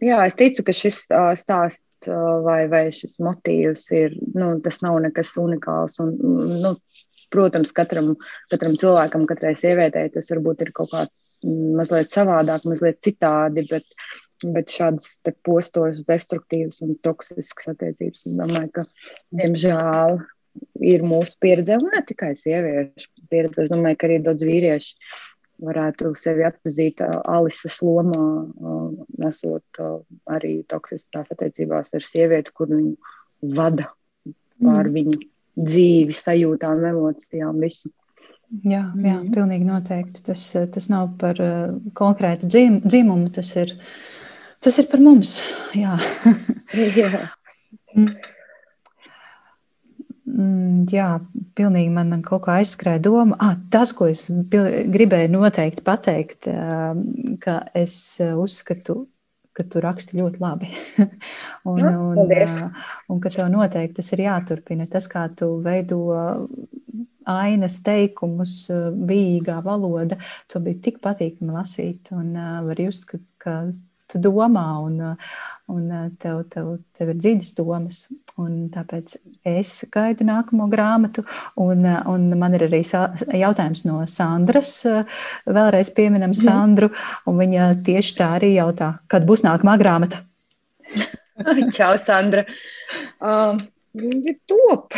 [0.00, 1.02] Jā, es ticu, ka šis
[1.40, 2.08] stāsts
[2.44, 5.98] vai, vai šis motīvs ir, nu, tas nav nekas unikāls.
[6.04, 6.14] Un,
[6.62, 6.72] nu,
[7.34, 8.14] protams, katram,
[8.52, 11.04] katram cilvēkam, katrai sievietei tas varbūt ir kaut kā
[11.44, 13.86] mazliet savādāk, mazliet citādi, bet,
[14.56, 18.86] bet šādas postošas, destruktīvas un toksiskas attiecības, es domāju, ka,
[19.38, 20.18] diemžēl,
[20.82, 23.66] ir mūsu pieredze, un ne tikai sieviešu pieredze.
[23.66, 24.96] Es domāju, ka arī daudz vīrieši
[25.64, 28.24] varētu sevi atpazīt Alises lomā,
[29.18, 29.80] nesot
[30.30, 32.94] arī toksiskās attiecībās ar sievieti, kur viņu
[33.56, 33.88] vada
[34.62, 34.94] pār mm.
[34.94, 35.16] viņu
[35.58, 37.90] dzīvi, sajūtām, emocijām, visu.
[38.64, 39.32] Jā, jā mm.
[39.34, 40.22] pilnīgi noteikti.
[40.30, 41.40] Tas, tas nav par
[41.98, 43.74] konkrētu dzim, dzimumu, tas ir,
[44.64, 45.38] tas ir par mums.
[45.76, 45.98] Jā.
[47.02, 47.28] jā.
[50.38, 50.86] Mm.
[50.92, 51.18] Jā,
[51.58, 53.36] pilnīgi man kaut kā aizskrēja doma.
[53.42, 56.46] Ah, tas, ko es gribēju noteikti pateikt,
[57.42, 59.00] ka es uzskatu,
[59.58, 60.70] ka tu raksti ļoti labi.
[61.68, 62.60] un, Jā, un, paldies.
[63.10, 64.86] un ka tev noteikti tas ir jāturpina.
[64.90, 66.04] Tas, kā tu veido
[67.28, 68.60] ainas teikumus,
[69.10, 70.16] bijīgā valoda,
[70.48, 72.14] to bija tik patīkami lasīt.
[72.14, 72.30] Un
[72.68, 73.58] var just, ka, ka
[74.08, 75.02] tu domā un,
[75.72, 75.88] un
[76.20, 78.00] tev, tev, tev ir dziļas domas.
[78.38, 79.16] Un tāpēc
[79.48, 81.24] es gaidu nākamo grāmatu.
[81.58, 84.74] Un, un man ir arī jautājums no Sandras.
[85.46, 86.40] Vēlreiz pieminam mhm.
[86.40, 86.92] Sandru.
[87.26, 90.22] Viņa tieši tā arī jautā, kad būs nākamā grāmata.
[91.76, 92.46] Čau, Sandra.
[93.20, 93.60] Um,
[93.96, 94.92] Viņa top.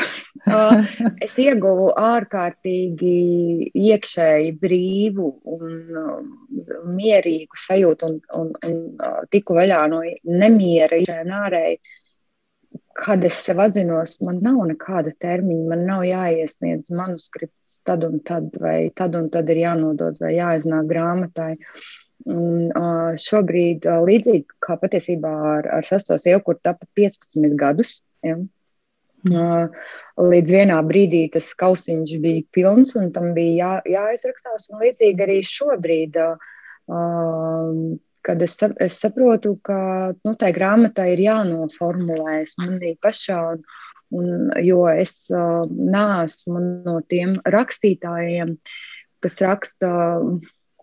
[1.25, 3.15] es ieguvu ārkārtīgi
[3.79, 5.77] iekšēji brīvu un
[6.97, 11.81] mierīgu sajūtu un, un, un tiku vaļā no nemiera iekšēji un ārēji.
[13.01, 18.51] Kad es sev atzinos, man nav nekāda termiņa, man nav jāiesniedz manuskripts tad un tad,
[18.61, 21.55] vai tad un tad ir jānodod vai jāiznāk grāmatai.
[22.29, 27.95] Un, uh, šobrīd, uh, līdzīgi kā patiesībā ar, ar sastos jau, kur tapa 15 gadus,
[28.27, 28.37] ja,
[29.29, 34.71] Līdz vienā brīdī tas kausiņš bija pilns un tam bija jā, jāizrakstās.
[34.71, 36.17] Un līdzīgi arī šobrīd,
[38.29, 39.81] kad es, es saprotu, ka
[40.25, 43.41] nu, tai grāmatai ir jānoformulējas manī pašā.
[43.55, 43.65] Un,
[44.17, 44.31] un,
[44.65, 48.57] jo es neesmu no tiem rakstītājiem,
[49.21, 49.93] kas raksta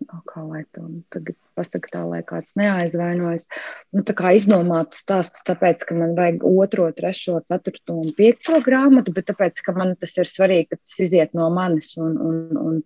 [0.05, 3.47] kā lai to nu, tagad pasakā, tā lai kāds neaizvainojas.
[3.95, 9.13] Nu, tā kā iznomātu stāstu, tāpēc, ka man vajag otro, trešo, ceturto un piekto grāmatu,
[9.15, 11.95] bet tāpēc, ka man tas ir svarīgi, ka tas iziet no manis.
[12.01, 12.81] Un, un, un,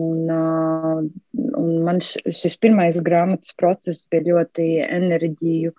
[0.00, 1.02] un, uh,
[1.62, 5.74] un man šis pirmais grāmatas process bija ļoti enerģiju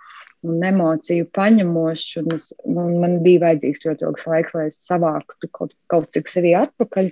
[0.47, 2.07] un emociju paņemošs.
[2.21, 6.32] Un es, un man bija vajadzīgs ļoti ilgs laiks, lai es savāktu kaut, kaut cik
[6.32, 7.11] sevi atpakaļ.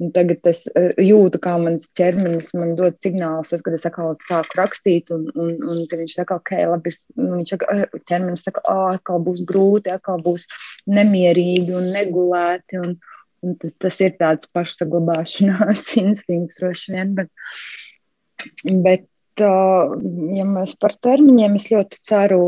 [0.00, 4.56] Un tagad es eh, jūtu, kā mans ķermenis man dod signālus, kad es atkal sāku
[4.56, 7.76] rakstīt, un, un, un viņš saka, ok, labi, nu, viņš saka,
[8.08, 10.48] ķermenis saka, ah, atkal būs grūti, atkal būs
[10.88, 12.80] nemierīgi un negulēti.
[12.80, 12.96] Un,
[13.44, 17.14] un tas, tas ir tāds pašsaglabāšanās instinkts droši vien.
[17.20, 17.32] Bet,
[18.88, 19.06] bet
[19.44, 22.44] ja mēs par termiņiem, es ļoti ceru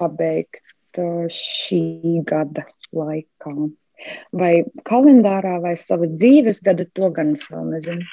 [0.00, 0.60] pabeigt
[1.32, 1.84] šī
[2.28, 3.54] gada laikā.
[4.36, 4.52] Vai
[4.88, 8.06] kalendārā, vai savas dzīves gada, to gan es vēl nezinu.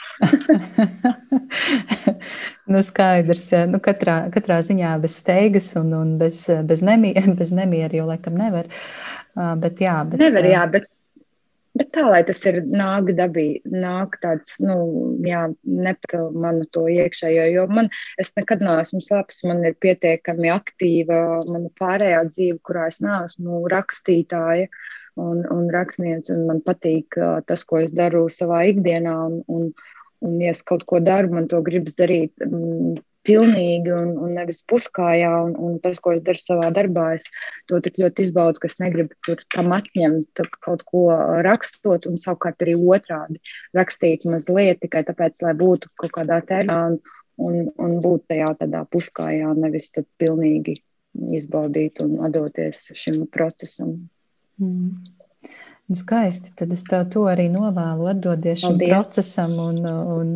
[2.71, 8.01] nu, skaidrs, nu, katrā, katrā ziņā bez steigas un, un bez, bez, nemiera, bez nemiera
[8.01, 8.71] jau laikam nevar.
[9.35, 10.89] Bet, jā, bet, nevar, jā, bet
[11.79, 14.75] Bet tā, lai tas ir nāk dabī, nāk tāds, nu,
[15.23, 17.87] jā, nepil manu to iekšējo, jo man,
[18.19, 24.67] es nekad neesmu slēpis, man ir pietiekami aktīva mana pārējā dzīve, kurā es neesmu rakstītāja
[25.23, 29.71] un, un rakstniece, un man patīk uh, tas, ko es daru savā ikdienā, un, un,
[30.27, 34.61] un ja es kaut ko daru, man to gribas darīt um, pilnīgi un, un nevis
[34.69, 35.31] puskājā.
[35.45, 37.27] Un, un tas, ko es daru savā darbā, es
[37.69, 41.05] to ļoti izbaudu, ka es negribu tur tam atņemt kaut ko
[41.45, 43.41] rakstot, un savukārt arī otrādi
[43.77, 46.99] rakstīt mazliet tikai tāpēc, lai būtu kaut kādā termiņā un,
[47.39, 50.79] un, un būt tajā tādā puskājā, nevis tad pilnīgi
[51.39, 53.95] izbaudīt un atdoties šim procesam.
[54.59, 55.18] Mm.
[55.89, 56.51] Nu, skaisti.
[56.55, 58.91] Tad es tev to arī novēlu, atdodies šim Paldies.
[58.93, 60.35] procesam un, un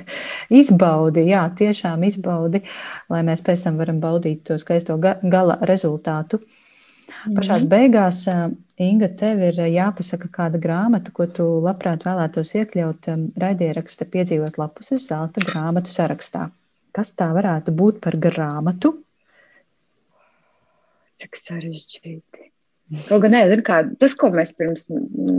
[0.60, 2.60] izbaudi, jā, tiešām izbaudi,
[3.08, 6.42] lai mēs pēc tam varam baudīt to skaisto gala rezultātu.
[6.44, 7.38] Mm.
[7.38, 8.26] Pašās beigās,
[8.80, 15.44] Inga, tev ir jāpasaka kāda grāmata, ko tu labprāt vēlētos iekļaut raidieraksta piedzīvot lapuses zelta
[15.44, 16.46] grāmatu sarakstā.
[16.96, 18.94] Kas tā varētu būt par grāmatu?
[21.20, 22.49] Cik sarežģīti.
[22.90, 24.88] Kaut gan, nezinu, kā tas, ko mēs pirms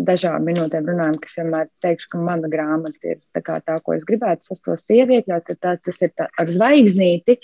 [0.08, 4.48] dažām minūtēm runājam, kas vienmēr teikšu, ka mana grāmata ir tā, tā ko es gribētu
[4.48, 7.36] sastāvot sievieti, tad tā, tas ir tā, ar zvaigznīti.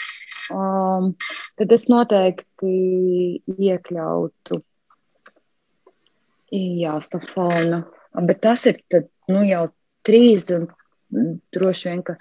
[0.55, 1.09] Um,
[1.59, 2.71] tad es noteikti
[3.51, 4.61] iekļautu
[6.55, 7.83] jāstafonu.
[8.31, 9.65] Bet tas ir tad, nu, jau
[10.07, 10.47] trīs,
[11.51, 12.15] droši vien, ka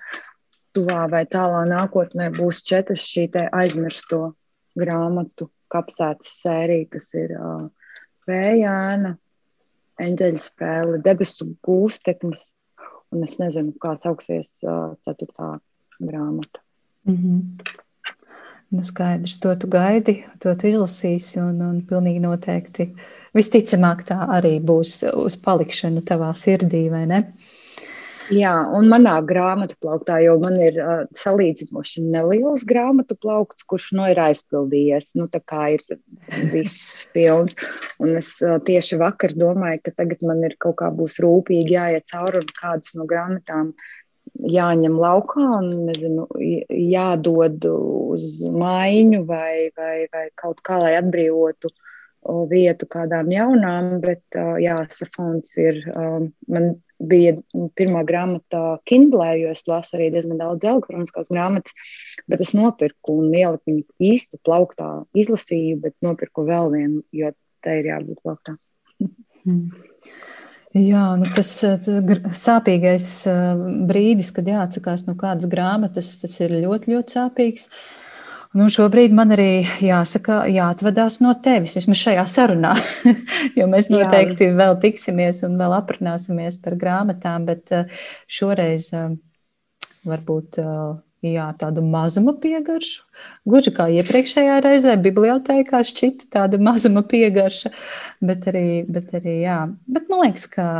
[0.74, 4.34] tuvā vai tālā nākotnē būs četras šī aizmirsto
[4.74, 7.68] grāmatu kapsētas sērija, kas ir uh,
[8.26, 9.16] Vējāna,
[10.02, 12.42] Eņģeļa spēle, debesu gūsteknis,
[13.14, 15.54] un es nezinu, kā sauksies uh, ceturtā
[15.96, 16.60] grāmata.
[17.08, 17.74] Mm -hmm.
[18.70, 22.90] Nu, skaidrs, to tu gaidi, to tu izlasīsi, un, un pilnīgi noteikti
[23.36, 27.20] visticamāk tā arī būs uz palikšanu tavā sirdī, vai ne?
[28.34, 34.08] Jā, un manā grāmatu plauktā, jo man ir uh, salīdzinoši neliels grāmatu plaukts, kurš nu
[34.10, 35.12] ir aizpildījies.
[35.18, 35.84] Nu, tā kā ir
[36.50, 37.54] viss pilns.
[38.02, 42.10] Un es uh, tieši vakar domāju, ka tagad man ir kaut kā būs rūpīgi jāiet
[42.10, 43.70] cauri un kādas no grāmatām
[44.56, 46.26] jāņem laukā un nezinu,
[46.66, 51.70] jādod uz maiņu vai, vai, vai kaut kā, lai atbrīvotu
[52.50, 55.78] vietu kādām jaunām, bet jā, safons ir,
[56.50, 57.34] man bija
[57.76, 61.76] pirmā grāmata Kindlē, jo es lasu arī diezgan daudz elektroniskās grāmatas,
[62.30, 67.32] bet es nopirku un ieliku viņu īstu plauktā, izlasīju, bet nopirku vēl vienu, jo
[67.64, 68.56] tai ir jābūt plauktā.
[69.44, 69.68] Hmm.
[70.76, 71.50] Jā, nu tas
[72.36, 73.06] sāpīgais
[73.88, 77.70] brīdis, kad jāatsakās no kādas grāmatas, tas ir ļoti, ļoti sāpīgs.
[78.56, 82.72] Nu, šobrīd man arī jāsaka, jāatvadās no tevis, vismaz šajā sarunā.
[83.58, 84.54] jo mēs noteikti Jā.
[84.56, 87.90] vēl tiksimies un vēl aprunāsimies par grāmatām, bet eh,
[88.32, 89.10] šoreiz eh,
[90.08, 90.70] varbūt eh,
[91.34, 93.04] jā, tādu mazuma piegaršu.
[93.44, 97.74] Gluži kā iepriekšējā reizē, bibliotēkā šķita tāda mazuma piegarša,
[98.24, 99.58] bet arī, bet arī jā.
[99.84, 100.70] Bet man liekas, ka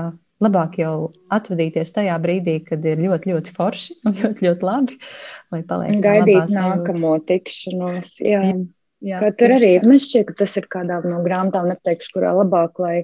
[0.45, 0.95] labāk jau
[1.33, 4.99] atvadīties tajā brīdī, kad ir ļoti, ļoti forši un ļoti, ļoti labi.
[6.05, 8.19] Gaidīt nākamo tikšanos.
[8.25, 8.43] Jā.
[8.51, 8.57] Jā.
[9.05, 12.79] Jā, Kā tur arī man šķiet, ka tas ir kādā no grāmatām, neteikšu, kurā labāk,
[12.81, 12.95] lai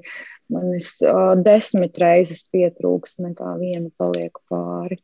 [0.50, 4.96] manis uh, desmit reizes pietrūks, nekā viena paliek pāri.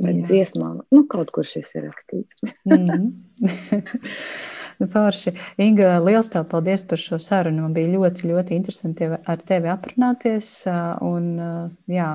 [0.00, 2.40] Bet dziesmā, nu, kaut kur šis ir rakstīts.
[2.64, 3.90] mm -hmm.
[4.80, 5.34] Pārši.
[5.60, 7.66] Inga, liels tev paldies par šo sarunu.
[7.66, 10.48] Man bija ļoti, ļoti interesanti ar tevi aprunāties.
[11.04, 11.28] Un,
[11.90, 12.08] jā,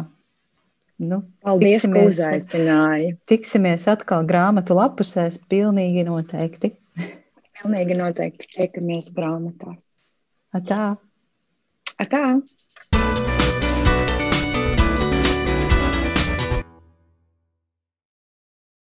[1.05, 3.13] nu, paldies, tiksimies, ka uzaicināji.
[3.29, 6.73] Tiksimies atkal grāmatu lapusēs, pilnīgi noteikti.
[7.61, 9.97] pilnīgi noteikti tiekamies grāmatās.
[10.55, 10.95] Atā.
[12.01, 12.23] Atā.